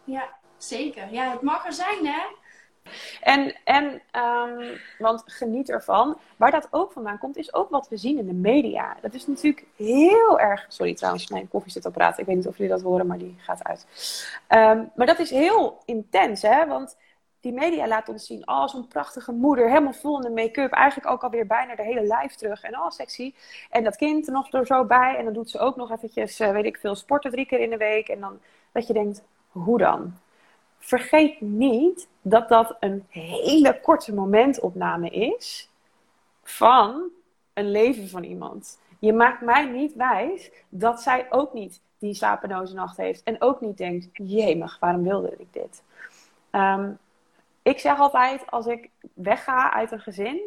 [0.04, 1.12] Ja, zeker.
[1.12, 2.22] Ja, het mag er zijn, hè?
[3.22, 6.18] En, en um, want geniet ervan.
[6.38, 8.98] Waar dat ook vandaan komt, is ook wat we zien in de media.
[9.02, 10.66] Dat is natuurlijk heel erg.
[10.68, 12.20] Sorry trouwens, mijn koffie zit op praten.
[12.20, 13.86] Ik weet niet of jullie dat horen, maar die gaat uit.
[14.50, 16.68] Um, maar dat is heel intens, hè?
[16.68, 16.98] Want
[17.40, 20.72] die media laten ons zien, oh, zo'n prachtige moeder, helemaal vol in de make-up.
[20.72, 22.64] Eigenlijk ook alweer bijna de hele lijf terug.
[22.64, 23.34] En oh, sexy.
[23.70, 25.16] En dat kind er nog er zo bij.
[25.18, 27.70] En dan doet ze ook nog eventjes, uh, weet ik veel, sporten drie keer in
[27.70, 28.08] de week.
[28.08, 28.40] En dan
[28.72, 30.14] dat je denkt, hoe dan?
[30.80, 35.70] Vergeet niet dat dat een hele korte momentopname is
[36.44, 37.10] van
[37.54, 38.80] een leven van iemand.
[39.00, 43.62] Je maakt mij niet wijs dat zij ook niet die slapeloze nacht heeft en ook
[43.62, 45.84] niet denkt: jemig, waarom wilde ik dit?
[46.52, 46.98] Um,
[47.62, 50.42] ik zeg altijd als ik wegga uit een gezin,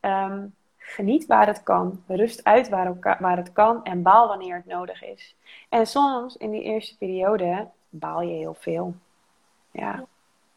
[0.00, 4.66] um, geniet waar het kan, rust uit waar, waar het kan en baal wanneer het
[4.66, 5.36] nodig is.
[5.68, 8.94] En soms in die eerste periode baal je heel veel.
[9.76, 10.04] Ja.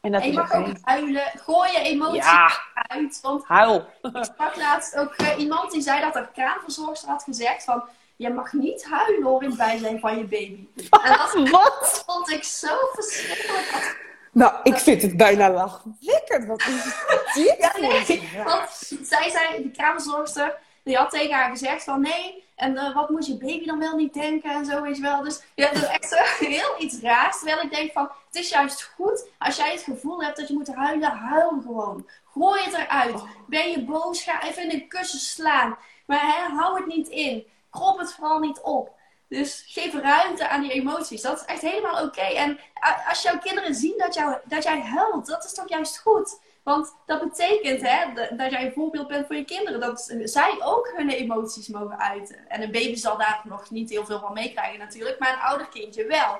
[0.01, 1.32] En, dat je mag ook huilen.
[1.36, 2.25] Gooi je emoties
[2.73, 3.19] uit.
[3.21, 3.88] Want Huil.
[4.01, 7.84] ik sprak laatst ook uh, iemand die zei dat er kraamverzorgster had gezegd van...
[8.15, 10.67] Je mag niet huilen hoor in het bijzijn van je baby.
[10.75, 12.03] En dat, Wat?
[12.05, 13.97] vond ik zo verschrikkelijk.
[14.32, 16.45] Nou, ik vind het bijna lachwekkend.
[16.45, 16.84] Wat is
[17.34, 17.55] dit?
[17.60, 18.69] ja, nee, want
[19.01, 22.01] zij zei, de kraamverzorgster, die had tegen haar gezegd van...
[22.01, 25.21] Nee, en uh, wat moet je baby dan wel niet denken en zo, is wel.
[25.21, 27.37] Dus ja, dat is echt zo, heel iets raars.
[27.37, 30.53] Terwijl ik denk van, het is juist goed als jij het gevoel hebt dat je
[30.53, 32.07] moet huilen, huil gewoon.
[32.33, 33.13] Gooi het eruit.
[33.13, 33.29] Oh.
[33.47, 35.77] Ben je boos, ga even in een kussen slaan.
[36.05, 37.47] Maar hè, hou het niet in.
[37.69, 38.91] Krop het vooral niet op.
[39.27, 41.21] Dus geef ruimte aan die emoties.
[41.21, 42.21] Dat is echt helemaal oké.
[42.21, 42.59] En
[43.07, 46.39] als jouw kinderen zien dat, jou, dat jij huilt, dat is toch juist goed.
[46.63, 49.79] Want dat betekent hè, dat jij een voorbeeld bent voor je kinderen.
[49.79, 52.49] Dat zij ook hun emoties mogen uiten.
[52.49, 55.19] En een baby zal daar nog niet heel veel van meekrijgen natuurlijk.
[55.19, 56.39] Maar een ouder kindje wel.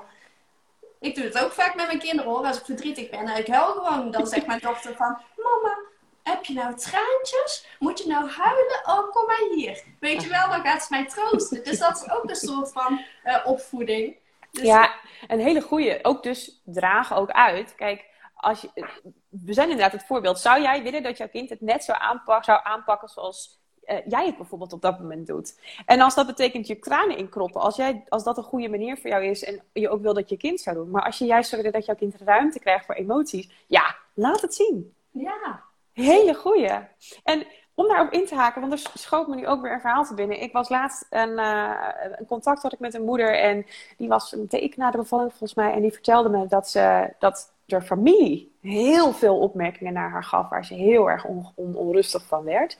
[1.00, 2.46] Ik doe het ook vaak met mijn kinderen hoor.
[2.46, 4.10] Als ik verdrietig ben en ik huil gewoon.
[4.10, 5.18] Dan zegt mijn dochter van...
[5.36, 5.78] Mama,
[6.22, 7.66] heb je nou traantjes?
[7.78, 8.80] Moet je nou huilen?
[8.84, 9.84] Oh, kom maar hier.
[10.00, 11.64] Weet je wel, dan gaat ze mij troosten.
[11.64, 14.16] Dus dat is ook een soort van uh, opvoeding.
[14.50, 14.64] Dus...
[14.64, 14.94] Ja,
[15.28, 15.98] een hele goede.
[16.02, 17.74] Ook dus dragen ook uit.
[17.74, 18.04] Kijk,
[18.34, 18.88] als je,
[19.30, 20.38] we zijn inderdaad het voorbeeld.
[20.38, 24.26] Zou jij willen dat jouw kind het net zo aanpak, zou aanpakken zoals uh, jij
[24.26, 25.58] het bijvoorbeeld op dat moment doet?
[25.86, 29.10] En als dat betekent je tranen inkroppen, als, jij, als dat een goede manier voor
[29.10, 30.90] jou is en je ook wil dat je kind zou doen.
[30.90, 34.40] Maar als je juist zou willen dat jouw kind ruimte krijgt voor emoties, ja, laat
[34.40, 34.94] het zien.
[35.10, 35.62] Ja.
[35.92, 36.88] Hele goeie.
[37.24, 40.04] En om daarop in te haken, want er schoot me nu ook weer een verhaal
[40.04, 40.42] te binnen.
[40.42, 41.88] Ik was laatst een, uh,
[42.18, 43.66] een contact had ik met een moeder en
[43.96, 45.72] die was een teken na de bevalling volgens mij.
[45.72, 50.48] En die vertelde me dat ze dat de familie heel veel opmerkingen naar haar gaf,
[50.48, 52.78] waar ze heel erg on, onrustig van werd.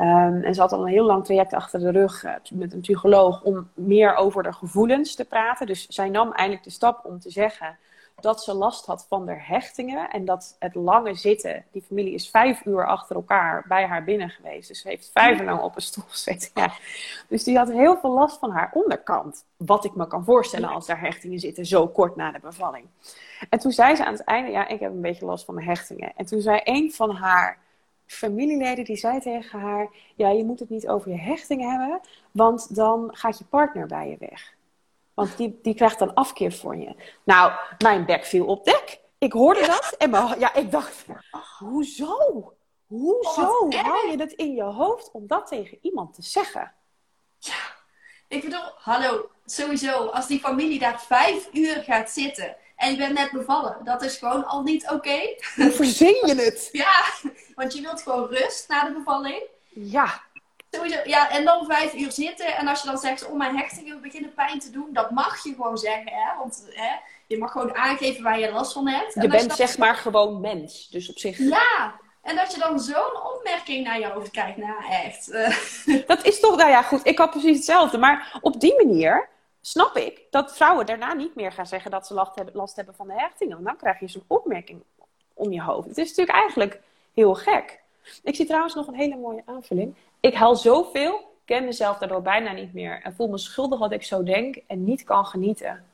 [0.00, 2.80] Um, en ze had al een heel lang traject achter de rug uh, met een
[2.80, 5.66] psycholoog om meer over de gevoelens te praten.
[5.66, 7.78] Dus zij nam eindelijk de stap om te zeggen
[8.20, 12.30] dat ze last had van de hechtingen en dat het lange zitten, die familie is
[12.30, 14.68] vijf uur achter elkaar bij haar binnen geweest.
[14.68, 16.50] Dus ze heeft vijf uur lang op een stoel gezeten.
[16.54, 16.72] Ja.
[17.28, 19.44] Dus die had heel veel last van haar onderkant.
[19.56, 22.86] Wat ik me kan voorstellen als daar hechtingen zitten, zo kort na de bevalling.
[23.48, 25.66] En toen zei ze aan het einde, ja, ik heb een beetje last van mijn
[25.66, 26.12] hechtingen.
[26.16, 27.58] En toen zei een van haar
[28.06, 32.74] familieleden, die zei tegen haar, ja, je moet het niet over je hechtingen hebben, want
[32.74, 34.54] dan gaat je partner bij je weg.
[35.14, 36.94] Want die, die krijgt dan afkeer voor je.
[37.24, 39.00] Nou, mijn bek viel op dek.
[39.18, 41.04] Ik hoorde dat en mijn, ja, ik dacht,
[41.58, 42.54] hoezo?
[42.86, 46.72] Hoezo oh, hou je het in je hoofd om dat tegen iemand te zeggen?
[47.38, 47.54] Ja,
[48.28, 53.12] ik bedoel, hallo, sowieso, als die familie daar vijf uur gaat zitten en je bent
[53.12, 53.76] net bevallen.
[53.84, 55.36] Dat is gewoon al niet oké.
[55.54, 56.68] Hoe verzin je het?
[56.84, 57.04] ja,
[57.54, 59.42] want je wilt gewoon rust na de bevalling.
[59.68, 60.22] Ja.
[60.74, 62.56] Sowieso, ja, en dan vijf uur zitten.
[62.56, 64.88] En als je dan zegt, oh mijn hechtingen beginnen pijn te doen.
[64.92, 66.38] Dat mag je gewoon zeggen, hè.
[66.38, 66.94] Want hè,
[67.26, 69.14] je mag gewoon aangeven waar je last van hebt.
[69.14, 70.88] Je bent zeg maar gewoon mens.
[70.88, 71.38] Dus op zich...
[71.38, 74.56] Ja, en dat je dan zo'n opmerking naar je hoofd kijkt.
[74.56, 75.32] Nou, echt.
[76.06, 77.06] Dat is toch, nou ja, goed.
[77.06, 77.98] Ik had precies hetzelfde.
[77.98, 79.28] Maar op die manier
[79.60, 82.94] snap ik dat vrouwen daarna niet meer gaan zeggen dat ze last hebben, last hebben
[82.94, 83.54] van de hechtingen.
[83.54, 84.82] Want dan krijg je zo'n opmerking
[85.34, 85.88] om je hoofd.
[85.88, 86.80] Het is natuurlijk eigenlijk
[87.14, 87.80] heel gek.
[88.22, 89.94] Ik zie trouwens nog een hele mooie aanvulling.
[90.22, 93.00] Ik huil zoveel, ken mezelf daardoor bijna niet meer.
[93.02, 95.84] En voel me schuldig wat ik zo denk en niet kan genieten.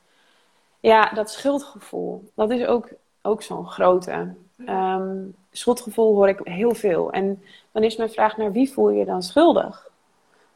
[0.79, 2.89] Ja, dat schuldgevoel, dat is ook,
[3.21, 4.33] ook zo'n grote.
[4.57, 7.11] Um, schuldgevoel hoor ik heel veel.
[7.11, 9.89] En dan is mijn vraag naar wie voel je dan schuldig?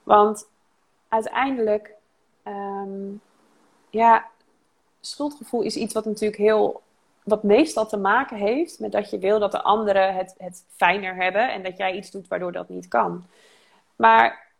[0.03, 0.47] Want
[1.07, 1.93] uiteindelijk,
[2.47, 3.21] um,
[3.89, 4.25] ja,
[5.01, 6.81] schuldgevoel is iets wat natuurlijk heel,
[7.23, 11.15] wat meestal te maken heeft met dat je wil dat de anderen het, het fijner
[11.15, 13.25] hebben en dat jij iets doet waardoor dat niet kan.
[14.03, 14.53] Maar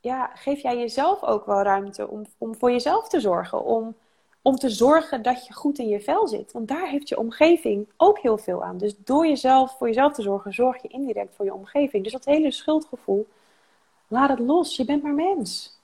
[0.00, 3.96] ja, geef jij jezelf ook wel ruimte om, om voor jezelf te zorgen, om
[4.42, 6.52] om te zorgen dat je goed in je vel zit.
[6.52, 8.78] Want daar heeft je omgeving ook heel veel aan.
[8.78, 12.02] Dus door jezelf voor jezelf te zorgen, zorg je indirect voor je omgeving.
[12.02, 13.28] Dus dat hele schuldgevoel,
[14.08, 14.76] laat het los.
[14.76, 15.78] Je bent maar mens.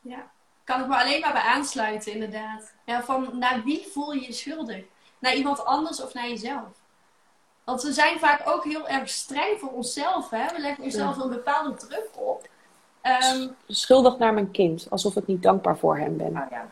[0.00, 0.30] Ja,
[0.64, 2.74] kan ik me alleen maar bij aansluiten, inderdaad.
[2.84, 4.84] Ja, van naar wie voel je je schuldig?
[5.18, 6.85] Naar iemand anders of naar jezelf?
[7.66, 10.30] Want we zijn vaak ook heel erg streng voor onszelf.
[10.30, 10.46] Hè?
[10.54, 12.48] We leggen onszelf een bepaalde druk op.
[13.32, 16.26] Um, schuldig naar mijn kind, alsof ik niet dankbaar voor hem ben.
[16.26, 16.70] Oh ja.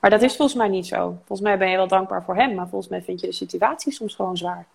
[0.00, 1.16] Maar dat is volgens mij niet zo.
[1.16, 3.92] Volgens mij ben je wel dankbaar voor hem, maar volgens mij vind je de situatie
[3.92, 4.66] soms gewoon zwaar.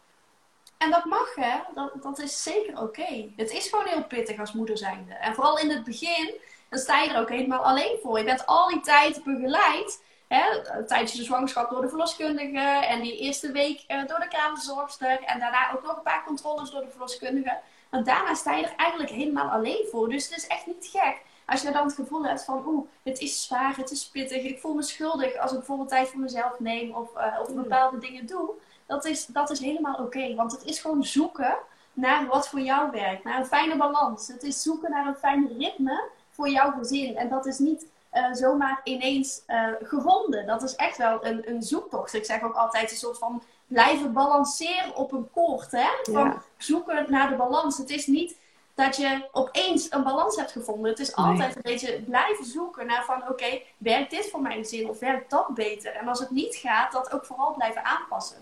[0.77, 1.59] En dat mag, hè?
[1.73, 3.29] Dat, dat is zeker oké.
[3.35, 5.13] Het is gewoon heel pittig als moeder zijnde.
[5.13, 6.33] En vooral in het begin,
[6.69, 8.17] dan sta je er ook helemaal alleen voor.
[8.17, 10.03] Je bent al die tijd begeleid.
[10.35, 10.83] Hè?
[10.85, 12.85] Tijdens de zwangerschap door de verloskundige.
[12.85, 15.23] En die eerste week uh, door de kraamverzorgster.
[15.23, 17.57] En daarna ook nog een paar controles door de verloskundige.
[17.89, 20.09] Maar daarna sta je er eigenlijk helemaal alleen voor.
[20.09, 23.19] Dus het is echt niet gek als je dan het gevoel hebt van, oeh, het
[23.19, 26.59] is zwaar, het is pittig, ik voel me schuldig als ik bijvoorbeeld tijd voor mezelf
[26.59, 28.49] neem of, uh, of bepaalde dingen doe,
[28.85, 30.35] dat is, dat is helemaal oké.
[30.35, 31.57] want het is gewoon zoeken
[31.93, 34.27] naar wat voor jou werkt, naar een fijne balans.
[34.27, 37.17] Het is zoeken naar een fijn ritme voor jouw gezin.
[37.17, 40.45] En dat is niet uh, zomaar ineens uh, gevonden.
[40.45, 42.13] Dat is echt wel een, een zoektocht.
[42.13, 45.71] Ik zeg ook altijd een soort van blijven balanceren op een koord.
[45.71, 45.87] Hè?
[46.11, 47.77] Van zoeken naar de balans.
[47.77, 48.37] Het is niet
[48.75, 50.89] dat je opeens een balans hebt gevonden.
[50.89, 54.89] Het is altijd een beetje blijven zoeken naar van oké, werkt dit voor mijn zin
[54.89, 55.95] of werkt dat beter?
[55.95, 58.37] En als het niet gaat, dat ook vooral blijven aanpassen.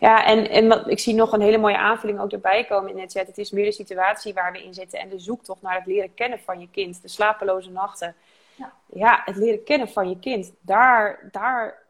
[0.00, 3.12] Ja, en, en ik zie nog een hele mooie aanvulling ook erbij komen in het
[3.12, 3.26] chat.
[3.26, 6.14] Het is meer de situatie waar we in zitten en de zoektocht naar het leren
[6.14, 7.02] kennen van je kind.
[7.02, 8.14] De slapeloze nachten.
[8.60, 10.52] Ja, ja het leren kennen van je kind.
[10.60, 11.86] Daar, daar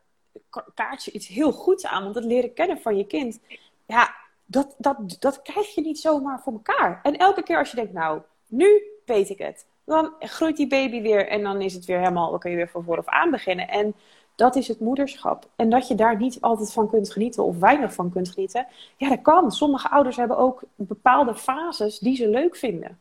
[0.74, 2.02] kaart je iets heel goeds aan.
[2.02, 3.40] Want het leren kennen van je kind.
[3.86, 7.00] Ja, dat, dat, dat krijg je niet zomaar voor elkaar.
[7.02, 9.66] En elke keer als je denkt, nou, nu weet ik het.
[9.84, 12.68] Dan groeit die baby weer en dan is het weer helemaal, dan kun je weer
[12.68, 13.68] van vooraf aan beginnen.
[13.68, 13.94] En
[14.34, 15.48] dat is het moederschap.
[15.56, 18.66] En dat je daar niet altijd van kunt genieten of weinig van kunt genieten.
[18.96, 19.52] Ja, dat kan.
[19.52, 22.98] Sommige ouders hebben ook bepaalde fases die ze leuk vinden.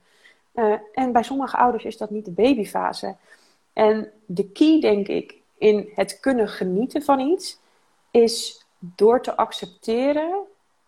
[0.54, 3.16] Uh, en bij sommige ouders is dat niet de babyfase.
[3.80, 7.60] En de key, denk ik, in het kunnen genieten van iets,
[8.12, 10.44] is door te accepteren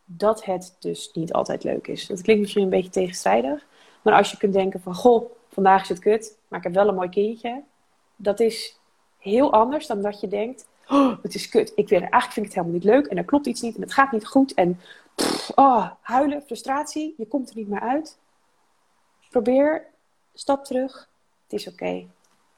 [0.05, 2.07] dat het dus niet altijd leuk is.
[2.07, 3.65] Dat klinkt misschien een beetje tegenstrijdig.
[4.01, 6.87] Maar als je kunt denken van, goh, vandaag is het kut, maar ik heb wel
[6.87, 7.61] een mooi kindje.
[8.15, 8.79] Dat is
[9.17, 11.71] heel anders dan dat je denkt, oh, het is kut.
[11.75, 13.93] Ik eigenlijk vind ik het helemaal niet leuk en er klopt iets niet en het
[13.93, 14.53] gaat niet goed.
[14.53, 14.79] En
[15.55, 18.17] oh, huilen, frustratie, je komt er niet meer uit.
[19.29, 19.85] Probeer,
[20.33, 21.09] stap terug,
[21.43, 22.05] het is oké.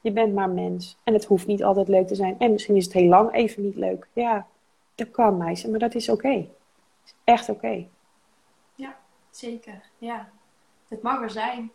[0.04, 2.38] Je bent maar mens en het hoeft niet altijd leuk te zijn.
[2.38, 4.06] En misschien is het heel lang even niet leuk.
[4.12, 4.46] Ja,
[4.94, 6.46] dat kan meisje, maar dat is oké
[7.24, 7.86] echt oké.
[8.74, 8.96] Ja,
[9.30, 9.82] zeker.
[9.98, 10.28] Ja.
[10.88, 11.72] Het mag er zijn.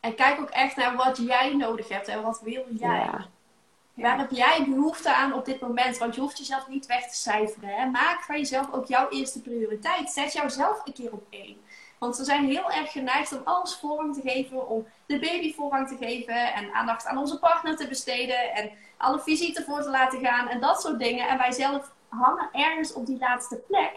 [0.00, 2.98] En kijk ook echt naar wat jij nodig hebt en wat wil jij.
[2.98, 3.26] Ja.
[3.94, 5.98] Waar heb jij behoefte aan op dit moment?
[5.98, 7.68] Want je hoeft jezelf niet weg te cijferen.
[7.68, 7.86] Hè?
[7.86, 10.10] Maak van jezelf ook jouw eerste prioriteit.
[10.10, 11.56] Zet jouzelf een keer op één.
[11.98, 15.88] Want we zijn heel erg geneigd om alles voorrang te geven, om de baby voorrang
[15.88, 20.20] te geven en aandacht aan onze partner te besteden en alle visite voor te laten
[20.20, 21.28] gaan en dat soort dingen.
[21.28, 23.92] En wij zelf hangen ergens op die laatste plek.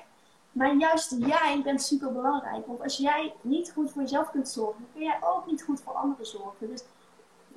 [0.52, 2.68] Maar juist jij bent super belangrijk.
[2.68, 5.94] Want als jij niet goed voor jezelf kunt zorgen, kun jij ook niet goed voor
[5.94, 6.70] anderen zorgen.
[6.70, 6.84] Dus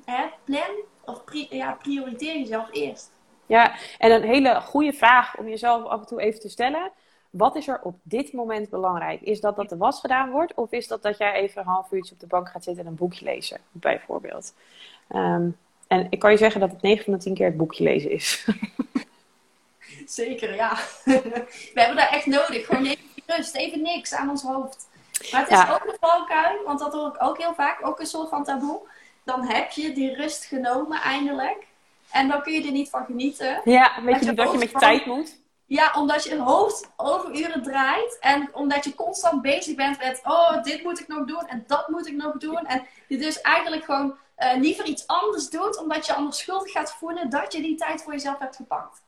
[0.05, 1.23] hè, plan of
[1.79, 3.11] prioriteer jezelf eerst.
[3.45, 6.91] Ja, en een hele goede vraag om jezelf af en toe even te stellen.
[7.33, 9.21] Wat is er op dit moment belangrijk?
[9.21, 10.53] Is dat dat de was gedaan wordt?
[10.53, 12.89] Of is dat dat jij even een half uurtje op de bank gaat zitten en
[12.89, 14.53] een boekje lezen, bijvoorbeeld?
[15.15, 17.83] Um, En ik kan je zeggen dat het 9 van de 10 keer het boekje
[17.83, 18.47] lezen is.
[20.05, 20.77] Zeker, ja.
[21.73, 22.65] We hebben daar echt nodig.
[22.65, 24.89] Gewoon even rust, even niks aan ons hoofd.
[25.31, 28.05] Maar het is ook de valkuil, want dat hoor ik ook heel vaak, ook een
[28.05, 28.79] soort van taboe.
[29.23, 31.67] Dan heb je die rust genomen eindelijk.
[32.11, 33.61] En dan kun je er niet van genieten.
[33.63, 35.41] Ja, weet je, dat je met je tijd moet?
[35.65, 38.17] Ja, omdat je hoofd over uren draait.
[38.19, 41.87] En omdat je constant bezig bent met, oh, dit moet ik nog doen en dat
[41.87, 42.65] moet ik nog doen.
[42.65, 46.93] En je dus eigenlijk gewoon uh, liever iets anders doet, omdat je anders schuldig gaat
[46.93, 49.01] voelen dat je die tijd voor jezelf hebt gepakt.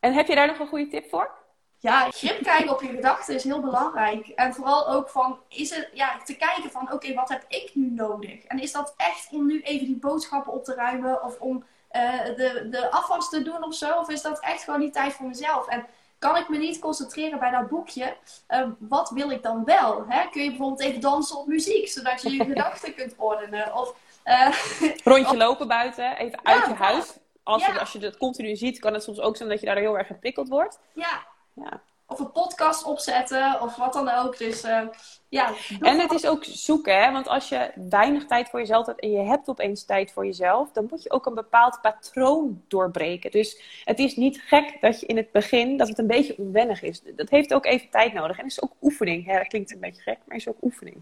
[0.00, 1.30] En heb je daar nog een goede tip voor?
[1.78, 4.28] Ja, grip kijken op je gedachten is heel belangrijk.
[4.28, 7.90] En vooral ook van, is het, ja, te kijken van, oké, wat heb ik nu
[7.90, 8.44] nodig?
[8.44, 11.64] En is dat echt om nu even die boodschappen op te ruimen of om
[11.96, 13.98] uh, de, de afwas te doen of zo?
[13.98, 15.66] Of is dat echt gewoon die tijd voor mezelf?
[15.66, 15.86] En
[16.18, 18.16] kan ik me niet concentreren bij dat boekje?
[18.48, 20.04] Uh, wat wil ik dan wel?
[20.08, 20.28] Hè?
[20.28, 23.74] Kun je bijvoorbeeld even dansen op muziek, zodat je je gedachten kunt ordenen?
[23.74, 24.52] Of, uh,
[25.04, 27.18] Rondje lopen buiten, even uit je huis.
[27.42, 29.76] Als, je, als je dat continu ziet, kan het soms ook zijn dat je daar
[29.76, 30.78] heel erg geprikkeld wordt.
[30.92, 31.26] Ja.
[31.52, 34.38] ja of een podcast opzetten of wat dan ook.
[34.38, 34.80] Dus uh,
[35.28, 35.52] ja.
[35.80, 37.12] En het is ook zoeken, hè?
[37.12, 40.72] want als je weinig tijd voor jezelf hebt en je hebt opeens tijd voor jezelf,
[40.72, 43.30] dan moet je ook een bepaald patroon doorbreken.
[43.30, 46.82] Dus het is niet gek dat je in het begin, dat het een beetje onwennig
[46.82, 47.02] is.
[47.02, 48.38] Dat heeft ook even tijd nodig.
[48.38, 49.26] En het is ook oefening.
[49.26, 50.96] Ja, dat klinkt een beetje gek, maar het is ook oefening.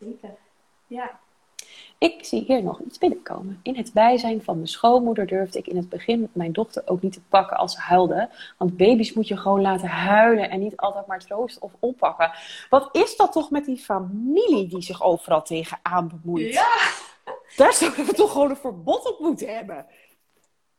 [0.00, 0.34] Zeker.
[0.86, 1.20] Ja.
[1.98, 3.60] Ik zie hier nog iets binnenkomen.
[3.62, 7.12] In het bijzijn van mijn schoonmoeder durfde ik in het begin mijn dochter ook niet
[7.12, 8.30] te pakken als ze huilde.
[8.58, 12.32] Want baby's moet je gewoon laten huilen en niet altijd maar troosten of oppakken.
[12.70, 16.52] Wat is dat toch met die familie die zich overal tegenaan bemoeit?
[16.52, 17.02] Ja!
[17.56, 19.86] Daar zouden we toch gewoon een verbod op moeten hebben.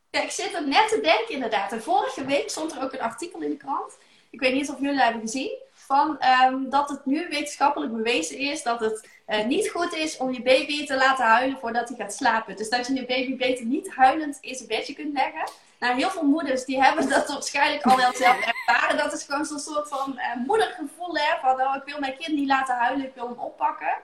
[0.10, 1.72] Ja, ik zit er net te denken inderdaad.
[1.72, 3.98] En vorige week stond er ook een artikel in de krant.
[4.30, 8.38] Ik weet niet of jullie dat hebben gezien van um, dat het nu wetenschappelijk bewezen
[8.38, 11.98] is dat het uh, niet goed is om je baby te laten huilen voordat hij
[11.98, 12.56] gaat slapen.
[12.56, 15.52] Dus dat je je baby beter niet huilend in zijn bedje kunt leggen.
[15.80, 18.98] Nou, heel veel moeders die hebben dat waarschijnlijk al wel zelf ervaren.
[18.98, 22.38] Dat is gewoon zo'n soort van uh, moedergevoel, hè, van oh, ik wil mijn kind
[22.38, 23.96] niet laten huilen, ik wil hem oppakken.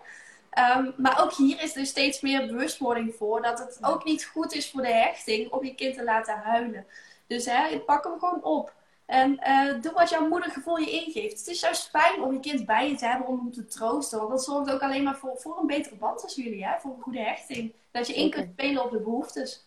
[0.77, 4.53] Um, maar ook hier is er steeds meer bewustwording voor dat het ook niet goed
[4.53, 6.85] is voor de hechting om je kind te laten huilen.
[7.27, 8.73] Dus hè, pak hem gewoon op.
[9.11, 11.39] En uh, doe wat jouw moedergevoel je ingeeft.
[11.39, 14.17] Het is juist fijn om je kind bij je te hebben om hem te troosten.
[14.17, 16.65] Want dat zorgt ook alleen maar voor, voor een betere band als jullie.
[16.65, 16.79] Hè?
[16.79, 17.73] Voor een goede hechting.
[17.91, 19.65] Dat je in kunt spelen op de behoeftes.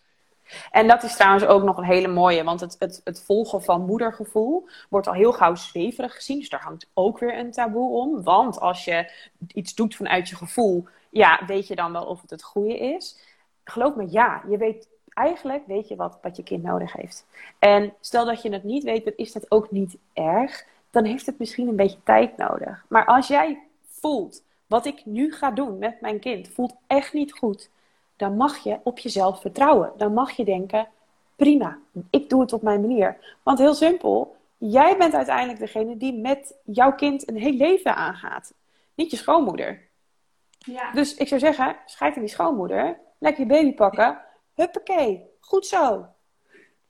[0.71, 2.43] En dat is trouwens ook nog een hele mooie.
[2.43, 6.39] Want het, het, het volgen van moedergevoel wordt al heel gauw zweverig gezien.
[6.39, 8.23] Dus daar hangt ook weer een taboe om.
[8.23, 9.11] Want als je
[9.53, 13.17] iets doet vanuit je gevoel, ja, weet je dan wel of het het goede is?
[13.63, 14.43] Geloof me, ja.
[14.49, 17.25] Je weet eigenlijk weet je wat, wat je kind nodig heeft.
[17.59, 20.65] En stel dat je het niet weet, dan is dat ook niet erg.
[20.89, 22.85] Dan heeft het misschien een beetje tijd nodig.
[22.87, 27.33] Maar als jij voelt, wat ik nu ga doen met mijn kind, voelt echt niet
[27.33, 27.69] goed.
[28.15, 29.91] Dan mag je op jezelf vertrouwen.
[29.97, 30.87] Dan mag je denken,
[31.35, 31.77] prima,
[32.09, 33.17] ik doe het op mijn manier.
[33.43, 38.53] Want heel simpel, jij bent uiteindelijk degene die met jouw kind een heel leven aangaat.
[38.95, 39.81] Niet je schoonmoeder.
[40.57, 40.91] Ja.
[40.91, 44.19] Dus ik zou zeggen, schrijf in die schoonmoeder, lekker je baby pakken,
[44.55, 46.07] Huppakee, goed zo.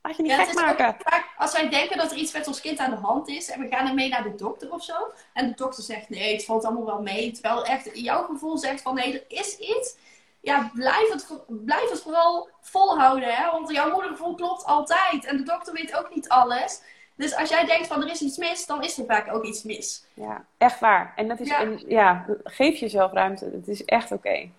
[0.01, 0.95] Laat je niet gek maken.
[0.99, 3.59] Vaak, als wij denken dat er iets met ons kind aan de hand is en
[3.59, 4.93] we gaan ermee naar de dokter of zo.
[5.33, 7.31] En de dokter zegt nee, het valt allemaal wel mee.
[7.31, 9.97] Terwijl echt jouw gevoel zegt van nee, er is iets.
[10.41, 13.35] Ja, blijf het, blijf het vooral volhouden.
[13.35, 13.51] Hè?
[13.51, 15.25] Want jouw moedergevoel klopt altijd.
[15.25, 16.81] En de dokter weet ook niet alles.
[17.15, 19.63] Dus als jij denkt van er is iets mis, dan is er vaak ook iets
[19.63, 20.05] mis.
[20.13, 21.13] Ja, echt waar.
[21.15, 23.45] En dat is ja, een, ja geef jezelf ruimte.
[23.45, 24.49] Het is echt oké.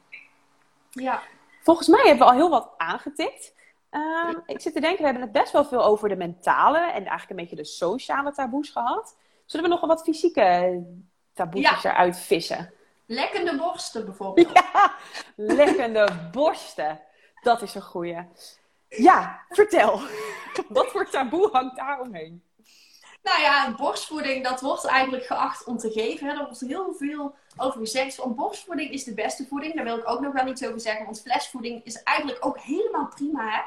[0.91, 1.23] Ja.
[1.67, 3.55] Volgens mij hebben we al heel wat aangetikt.
[3.91, 6.93] Uh, ik zit te denken, we hebben het best wel veel over de mentale en
[6.93, 9.17] eigenlijk een beetje de sociale taboes gehad.
[9.47, 10.83] Zullen we nog wat fysieke
[11.33, 11.79] taboes ja.
[11.83, 12.73] eruit vissen?
[13.07, 14.51] Lekkende borsten bijvoorbeeld.
[14.53, 14.95] Ja,
[15.37, 17.01] lekkende borsten.
[17.43, 18.29] Dat is een goeie.
[18.89, 20.01] Ja, vertel.
[20.69, 22.43] Wat voor taboe hangt daar omheen?
[23.23, 26.27] Nou ja, borstvoeding, dat wordt eigenlijk geacht om te geven.
[26.27, 26.33] Hè.
[26.33, 28.15] Er wordt heel veel over gezegd.
[28.15, 29.75] Van borstvoeding is de beste voeding.
[29.75, 31.05] Daar wil ik ook nog wel iets over zeggen.
[31.05, 33.51] Want flesvoeding is eigenlijk ook helemaal prima.
[33.51, 33.61] Hè?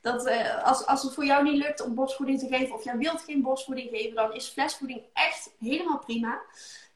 [0.00, 2.96] Dat, uh, als, als het voor jou niet lukt om borstvoeding te geven, of jij
[2.96, 6.40] wilt geen borstvoeding geven, dan is flesvoeding echt helemaal prima.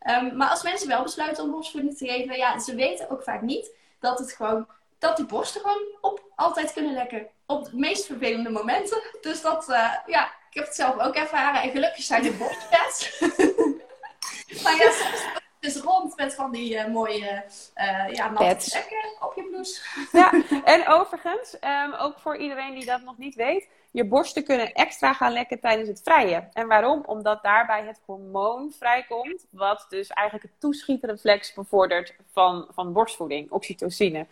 [0.06, 3.42] Um, maar als mensen wel besluiten om borstvoeding te geven, ja, ze weten ook vaak
[3.42, 4.66] niet dat het gewoon
[4.98, 7.26] dat die borsten gewoon op altijd kunnen lekken.
[7.46, 9.02] Op de meest vervelende momenten.
[9.20, 11.62] Dus dat, uh, ja, ik heb het zelf ook ervaren.
[11.62, 13.20] En gelukkig zijn de borstpads.
[14.62, 14.92] maar ja,
[15.60, 17.44] Dus rond met van die uh, mooie
[17.76, 18.84] uh, ja, natte
[19.20, 19.80] op je blouse.
[20.12, 20.32] Ja,
[20.74, 25.12] en overigens, um, ook voor iedereen die dat nog niet weet, je borsten kunnen extra
[25.12, 26.48] gaan lekken tijdens het vrijen.
[26.52, 27.02] En waarom?
[27.06, 34.26] Omdat daarbij het hormoon vrijkomt, wat dus eigenlijk het toeschietreflex bevordert van, van borstvoeding, oxytocine.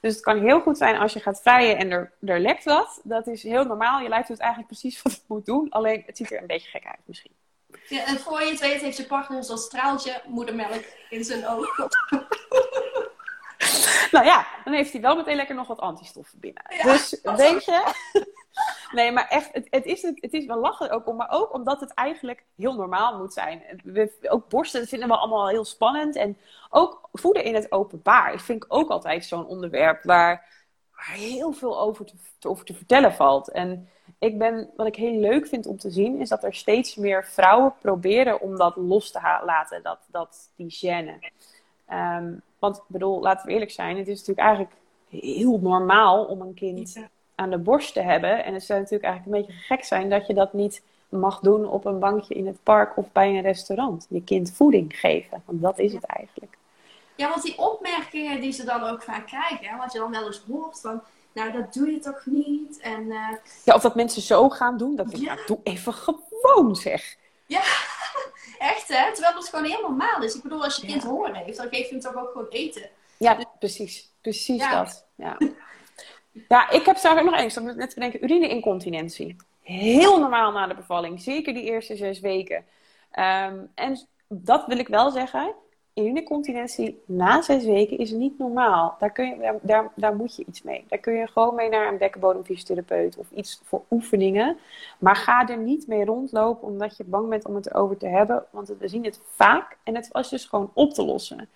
[0.00, 3.00] Dus het kan heel goed zijn als je gaat vrijen en er, er lekt wat.
[3.04, 4.00] Dat is heel normaal.
[4.00, 6.70] Je lijf doet eigenlijk precies wat het moet doen, alleen het ziet er een beetje
[6.70, 7.32] gek uit misschien.
[7.88, 11.76] Ja, en voor je het weet heeft je partner zo'n straaltje moedermelk in zijn oog.
[14.14, 16.62] nou ja, dan heeft hij wel meteen lekker nog wat antistoffen binnen.
[16.82, 17.92] dus weet je,
[18.94, 21.54] Nee, maar echt, het, het, is, het, het is wel lachen ook om, maar ook
[21.54, 23.62] omdat het eigenlijk heel normaal moet zijn.
[23.84, 26.16] We, ook borsten dat vinden we allemaal heel spannend.
[26.16, 26.38] En
[26.70, 30.44] ook voeden in het openbaar dat vind ik ook altijd zo'n onderwerp waar,
[30.92, 33.50] waar heel veel over te, over te vertellen valt.
[33.50, 33.88] En
[34.24, 37.24] ik ben, wat ik heel leuk vind om te zien, is dat er steeds meer
[37.24, 41.30] vrouwen proberen om dat los te laten, dat, dat, die gêne.
[41.86, 44.76] Ehm, want, bedoel, laten we eerlijk zijn, het is natuurlijk eigenlijk
[45.08, 46.98] heel normaal om een kind
[47.34, 48.44] aan de borst te hebben.
[48.44, 51.68] En het zou natuurlijk eigenlijk een beetje gek zijn dat je dat niet mag doen
[51.68, 54.06] op een bankje in het park of bij een restaurant.
[54.10, 56.58] Je kind voeding geven, want dat is het eigenlijk.
[57.16, 60.42] Ja, want die opmerkingen die ze dan ook vaak krijgen, wat je dan wel eens
[60.48, 61.02] hoort van,
[61.34, 62.78] nou dat doe je toch niet?
[62.78, 63.28] En, uh...
[63.64, 65.36] Ja, of dat mensen zo gaan doen, dat ik, ja.
[65.46, 67.16] doe even gewoon zeg.
[67.46, 67.62] Ja,
[68.58, 69.12] echt hè?
[69.12, 70.34] Terwijl het gewoon heel normaal is.
[70.34, 72.90] Ik bedoel, als je kind honger heeft, dan geef je hem toch ook gewoon eten.
[73.16, 74.12] Ja, precies.
[74.20, 75.06] Precies dat.
[75.14, 75.36] Ja.
[76.48, 77.54] Ja, ik heb daar ook nog eens.
[77.54, 79.36] Dat net te bedenken, urineincontinentie.
[79.62, 81.20] Heel normaal na de bevalling.
[81.20, 82.64] Zeker die eerste zes weken.
[83.10, 85.54] Ehm, en dat wil ik wel zeggen.
[85.94, 88.96] Urinecontinentie na zes weken is niet normaal.
[88.98, 90.84] Daar, kun je, daar, daar moet je iets mee.
[90.88, 94.58] Daar kun je gewoon mee naar een bekkenbodemfysiotherapeut of iets voor oefeningen.
[94.98, 98.44] Maar ga er niet mee rondlopen omdat je bang bent om het erover te hebben.
[98.50, 101.48] Want we zien het vaak en het was dus gewoon op te lossen.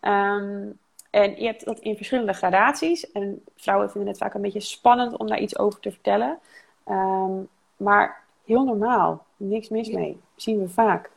[0.00, 0.78] Um,
[1.10, 3.12] en je hebt dat in verschillende gradaties.
[3.12, 6.38] En vrouwen vinden het vaak een beetje spannend om daar iets over te vertellen.
[6.84, 7.32] Ehm,
[7.76, 9.24] maar heel normaal.
[9.36, 10.20] Niks mis mee.
[10.36, 11.10] zien we vaak.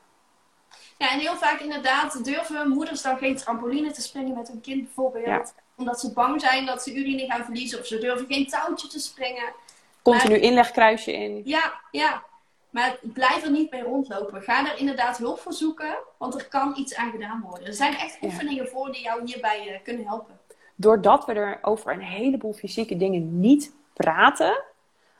[0.97, 4.83] Ja, en heel vaak inderdaad durven moeders dan geen trampoline te springen met hun kind
[4.83, 5.53] bijvoorbeeld.
[5.75, 7.79] Omdat ze bang zijn dat ze urine gaan verliezen.
[7.79, 9.53] Of ze durven geen touwtje te springen.
[10.01, 11.41] Continu inlegkruisje in.
[11.45, 12.23] Ja, ja.
[12.69, 14.41] Maar blijf er niet mee rondlopen.
[14.41, 17.67] Ga er inderdaad hulp voor zoeken, want er kan iets aan gedaan worden.
[17.67, 20.39] Er zijn echt oefeningen voor die jou hierbij uh, kunnen helpen.
[20.75, 24.63] Doordat we er over een heleboel fysieke dingen niet praten,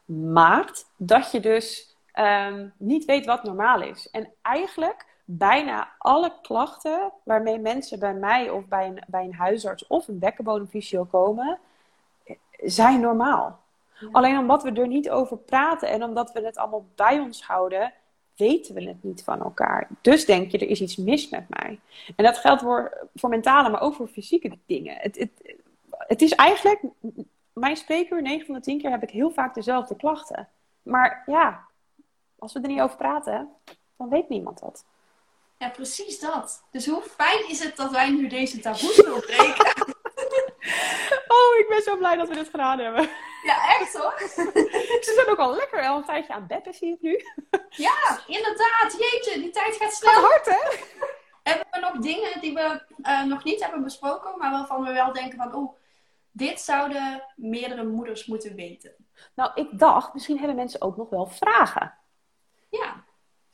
[0.05, 4.09] maakt dat je dus um, niet weet wat normaal is.
[4.11, 9.87] En eigenlijk bijna alle klachten waarmee mensen bij mij of bij een, bij een huisarts
[9.87, 11.59] of een bekkenbodemfysio komen,
[12.51, 13.59] zijn normaal.
[14.11, 17.93] Alleen omdat we er niet over praten en omdat we het allemaal bij ons houden,
[18.35, 19.87] weten we het niet van elkaar.
[20.01, 21.79] Dus denk je, er is iets mis met mij.
[22.15, 24.95] En dat geldt voor, voor mentale, maar ook voor fysieke dingen.
[24.97, 25.55] Het, het,
[25.89, 26.81] het is eigenlijk,
[27.53, 30.49] mijn spreekuur, 9 van de 10 keer heb ik heel vaak dezelfde klachten.
[30.83, 31.65] Maar ja,
[32.39, 33.49] als we er niet over praten,
[33.97, 34.85] dan weet niemand dat.
[35.57, 36.67] Ja, precies dat.
[36.71, 39.65] Dus hoe fijn is het dat wij nu deze taboes doorbreken?
[41.37, 43.09] oh, ik ben zo blij dat we dit gedaan hebben.
[43.43, 44.13] Ja, echt hoor.
[45.05, 47.23] Ze zijn ook al lekker al een tijdje aan beppen, zie ik nu.
[47.87, 48.95] ja, inderdaad.
[48.99, 50.13] Jeetje, die tijd gaat snel.
[50.13, 50.77] Gaat hard, hè?
[51.43, 55.13] Hebben we nog dingen die we uh, nog niet hebben besproken, maar waarvan we wel
[55.13, 55.71] denken van, oeh,
[56.31, 58.95] dit zouden meerdere moeders moeten weten?
[59.35, 61.97] Nou, ik dacht, misschien hebben mensen ook nog wel vragen.
[62.69, 63.05] Ja.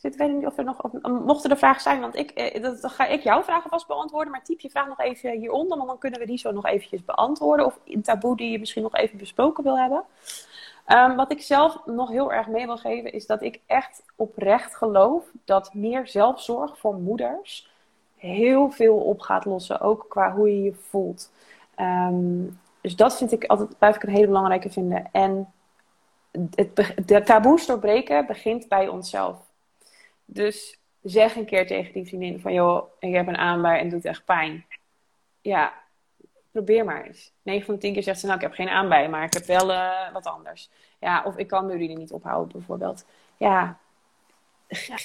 [0.03, 3.05] Ik weet niet of er nog, mochten er vragen zijn, want ik, eh, dat, ga
[3.05, 4.31] ik jouw vragen vast beantwoorden.
[4.31, 7.05] Maar typ je vraag nog even hieronder, want dan kunnen we die zo nog eventjes
[7.05, 7.65] beantwoorden.
[7.65, 10.03] Of een taboe die je misschien nog even besproken wil hebben.
[10.87, 14.75] Um, wat ik zelf nog heel erg mee wil geven, is dat ik echt oprecht
[14.75, 17.71] geloof dat meer zelfzorg voor moeders
[18.17, 19.81] heel veel op gaat lossen.
[19.81, 21.31] Ook qua hoe je je voelt.
[21.79, 25.09] Um, dus dat vind ik altijd, blijf ik een hele belangrijke vinden.
[25.11, 25.53] En
[26.55, 29.37] het, de taboes doorbreken begint bij onszelf.
[30.33, 33.91] Dus zeg een keer tegen die vriendin van, joh, ik heb een aanbij en het
[33.91, 34.65] doet echt pijn.
[35.41, 35.73] Ja,
[36.51, 37.31] probeer maar eens.
[37.41, 39.45] 9 van de 10 keer zegt ze, nou, ik heb geen aanbij, maar ik heb
[39.45, 40.69] wel uh, wat anders.
[40.99, 43.05] Ja, of ik kan mijn urine niet ophouden, bijvoorbeeld.
[43.37, 43.79] Ja,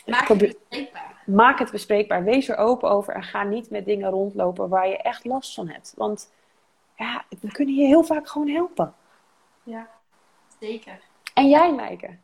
[0.06, 1.22] Maak het bespreekbaar.
[1.26, 2.24] Maak het bespreekbaar.
[2.24, 5.68] Wees er open over en ga niet met dingen rondlopen waar je echt last van
[5.68, 5.92] hebt.
[5.96, 6.32] Want
[6.96, 8.94] ja, we kunnen je heel vaak gewoon helpen.
[9.62, 9.88] Ja,
[10.60, 11.00] zeker.
[11.34, 12.18] En jij, Meike?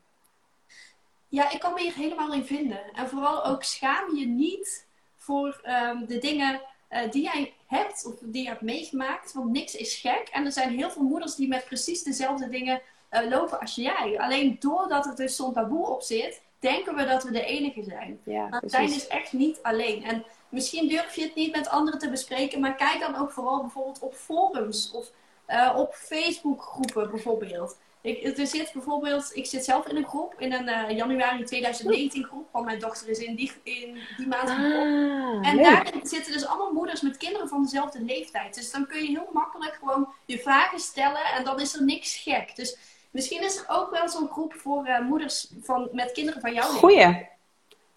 [1.34, 2.80] Ja, ik kan me hier helemaal in vinden.
[2.92, 6.60] En vooral ook schaam je niet voor um, de dingen
[6.90, 9.32] uh, die jij hebt of die je hebt meegemaakt.
[9.32, 10.28] Want niks is gek.
[10.32, 12.80] En er zijn heel veel moeders die met precies dezelfde dingen
[13.10, 14.18] uh, lopen als jij.
[14.18, 18.20] Alleen doordat er dus zo'n taboe op zit, denken we dat we de enige zijn.
[18.24, 20.04] Ja, maar we zijn dus echt niet alleen.
[20.04, 23.60] En misschien durf je het niet met anderen te bespreken, maar kijk dan ook vooral
[23.60, 25.10] bijvoorbeeld op forums of
[25.48, 27.76] uh, op Facebookgroepen bijvoorbeeld.
[28.04, 32.24] Ik, er zit bijvoorbeeld, ik zit zelf in een groep, in een uh, januari 2019
[32.24, 34.48] groep, want mijn dochter is in die, in die maand.
[34.48, 38.54] Ah, en daar zitten dus allemaal moeders met kinderen van dezelfde leeftijd.
[38.54, 42.16] Dus dan kun je heel makkelijk gewoon je vragen stellen en dan is er niks
[42.16, 42.56] gek.
[42.56, 42.76] Dus
[43.10, 46.72] misschien is er ook wel zo'n groep voor uh, moeders van, met kinderen van jouw
[46.72, 46.92] leeftijd.
[46.92, 47.26] Goeie.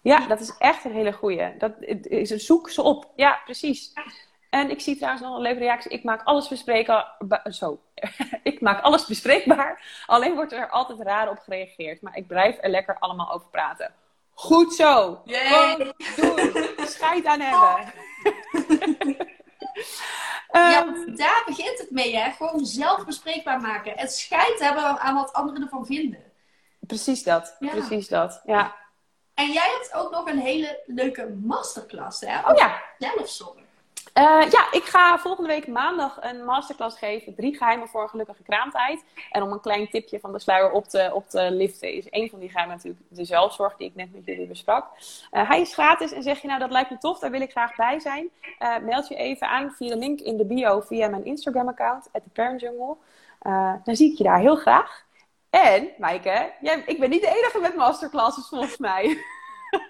[0.02, 1.58] Ja, dat is echt een hele goeie.
[1.58, 1.74] Dat,
[2.42, 3.12] zoek ze op.
[3.16, 3.94] Ja, precies.
[4.58, 5.92] En ik zie trouwens nog een leuke reactie.
[5.92, 7.16] Ik maak alles bespreekbaar.
[7.50, 7.80] Zo.
[8.44, 10.04] ik maak alles bespreekbaar.
[10.06, 12.02] Alleen wordt er altijd raar op gereageerd.
[12.02, 13.94] Maar ik blijf er lekker allemaal over praten.
[14.34, 15.22] Goed zo.
[15.26, 15.76] Yay.
[15.76, 15.96] Doen.
[16.88, 17.94] Scheid aan hebben.
[20.52, 22.32] ja, ehm, daar begint het mee, hè?
[22.32, 23.98] Gewoon zelf bespreekbaar maken.
[23.98, 26.24] En scheid hebben aan wat anderen ervan vinden.
[26.80, 27.56] Precies dat.
[27.60, 28.42] Precies dat.
[28.46, 28.76] Ja.
[29.34, 32.40] En jij hebt ook nog een hele leuke masterclass, hè?
[32.40, 32.82] Oh ja.
[32.98, 33.66] Zelfzorg.
[34.14, 37.36] Uh, ja, ik ga volgende week maandag een masterclass geven.
[37.36, 39.04] Drie geheimen voor een gelukkige kraamtijd.
[39.32, 42.30] En om een klein tipje van de sluier op te, op te liften, is een
[42.30, 44.88] van die geheimen natuurlijk de zelfzorg die ik net met jullie besprak.
[45.32, 47.52] Uh, hij is gratis en zeg je nou dat lijkt me tof, daar wil ik
[47.52, 48.30] graag bij zijn.
[48.60, 52.10] Uh, meld je even aan via de link in de bio via mijn Instagram account,
[52.12, 52.96] at the
[53.84, 55.06] dan zie ik je daar heel graag.
[55.50, 59.18] En, Maaike, jij, ik ben niet de enige met masterclasses volgens mij.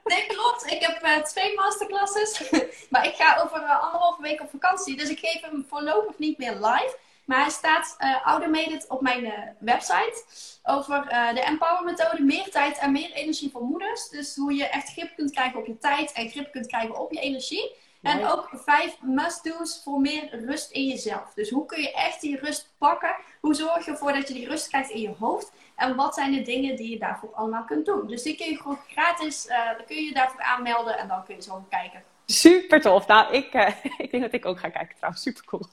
[0.04, 0.72] Nee, klopt.
[0.72, 2.50] Ik heb uh, twee masterclasses.
[2.92, 4.98] maar ik ga over uh, anderhalve week op vakantie.
[4.98, 6.98] Dus ik geef hem voorlopig niet meer live.
[7.26, 10.24] Maar hij staat uh, automated op mijn website.
[10.64, 12.22] Over de Empower methode.
[12.22, 14.10] Meer tijd en meer energie voor moeders.
[14.10, 16.12] Dus hoe je echt grip kunt krijgen op je tijd.
[16.12, 17.76] En grip kunt krijgen op je energie.
[18.08, 21.34] En ook vijf must-do's voor meer rust in jezelf.
[21.34, 23.16] Dus hoe kun je echt die rust pakken?
[23.39, 25.51] Hoe zorg je ervoor dat je die rust krijgt in je hoofd?
[25.76, 28.08] En wat zijn de dingen die je daarvoor allemaal kunt doen?
[28.08, 31.41] Dus die kun je gewoon gratis, uh, kun je daarvoor aanmelden en dan kun je
[31.41, 32.03] zo kijken.
[32.26, 33.08] Super tof.
[33.08, 33.68] Nou, ik, uh,
[34.03, 35.24] ik denk dat ik ook ga kijken trouwens.
[35.24, 35.66] Super cool.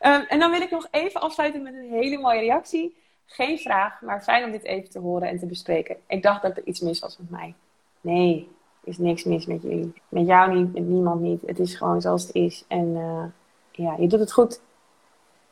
[0.00, 2.96] um, en dan wil ik nog even afsluiten met een hele mooie reactie.
[3.26, 5.96] Geen vraag, maar fijn om dit even te horen en te bespreken.
[6.06, 7.54] Ik dacht dat er iets mis was met mij.
[8.00, 8.48] Nee,
[8.88, 9.92] is niks mis met jullie.
[10.08, 11.42] Met jou niet, met niemand niet.
[11.46, 12.64] Het is gewoon zoals het is.
[12.68, 13.24] En uh,
[13.70, 14.60] ja, je doet het goed.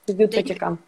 [0.05, 0.79] Je doet wat je kan.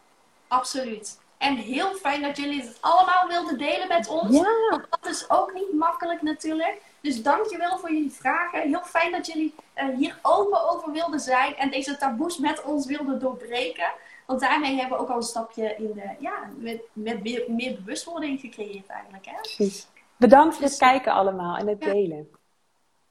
[0.49, 1.19] Absoluut.
[1.39, 4.37] En heel fijn dat jullie het allemaal wilden delen met ons.
[4.37, 4.69] Ja.
[4.71, 6.81] Want dat is ook niet makkelijk natuurlijk.
[7.01, 8.61] Dus dankjewel voor jullie vragen.
[8.61, 11.57] Heel fijn dat jullie uh, hier open over wilden zijn.
[11.57, 13.93] En deze taboes met ons wilden doorbreken.
[14.27, 17.75] Want daarmee hebben we ook al een stapje in de, ja, met, met meer, meer
[17.75, 19.27] bewustwording gecreëerd eigenlijk.
[19.27, 19.41] Hè?
[19.41, 19.87] Precies.
[20.17, 21.93] Bedankt voor het kijken allemaal en het ja.
[21.93, 22.29] delen.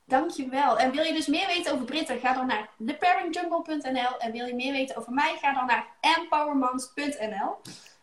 [0.08, 0.78] Dankjewel.
[0.80, 4.18] En wil je dus meer weten over Britten, ga dan naar theparentjungle.nl.
[4.18, 7.58] En wil je meer weten over mij, ga dan naar empowermoms.nl.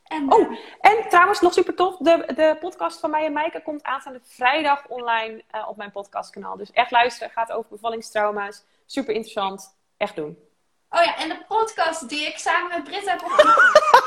[0.05, 1.97] En, oh, eh, en trouwens, nog super tof.
[1.97, 6.57] De, de podcast van mij en Maaike komt aanstaande vrijdag online uh, op mijn podcastkanaal.
[6.57, 7.33] Dus echt luisteren.
[7.33, 8.65] Gaat over bevallingstrauma's.
[8.87, 9.77] Super interessant.
[9.97, 10.39] Echt doen.
[10.91, 13.65] Oh ja, en de podcast die ik samen met Britt heb opgenomen.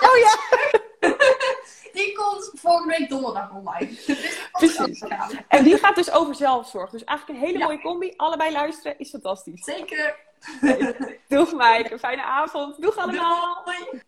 [0.09, 0.79] oh ja.
[1.93, 3.87] die komt volgende week donderdag online.
[3.87, 5.03] Dus Precies.
[5.47, 6.89] En die gaat dus over zelfzorg.
[6.89, 8.13] Dus eigenlijk een hele mooie combi.
[8.17, 9.63] Allebei luisteren is fantastisch.
[9.63, 10.15] Zeker.
[11.27, 11.99] Doeg Maaike.
[11.99, 12.81] Fijne avond.
[12.81, 13.63] Doeg allemaal.
[13.65, 14.01] Doei.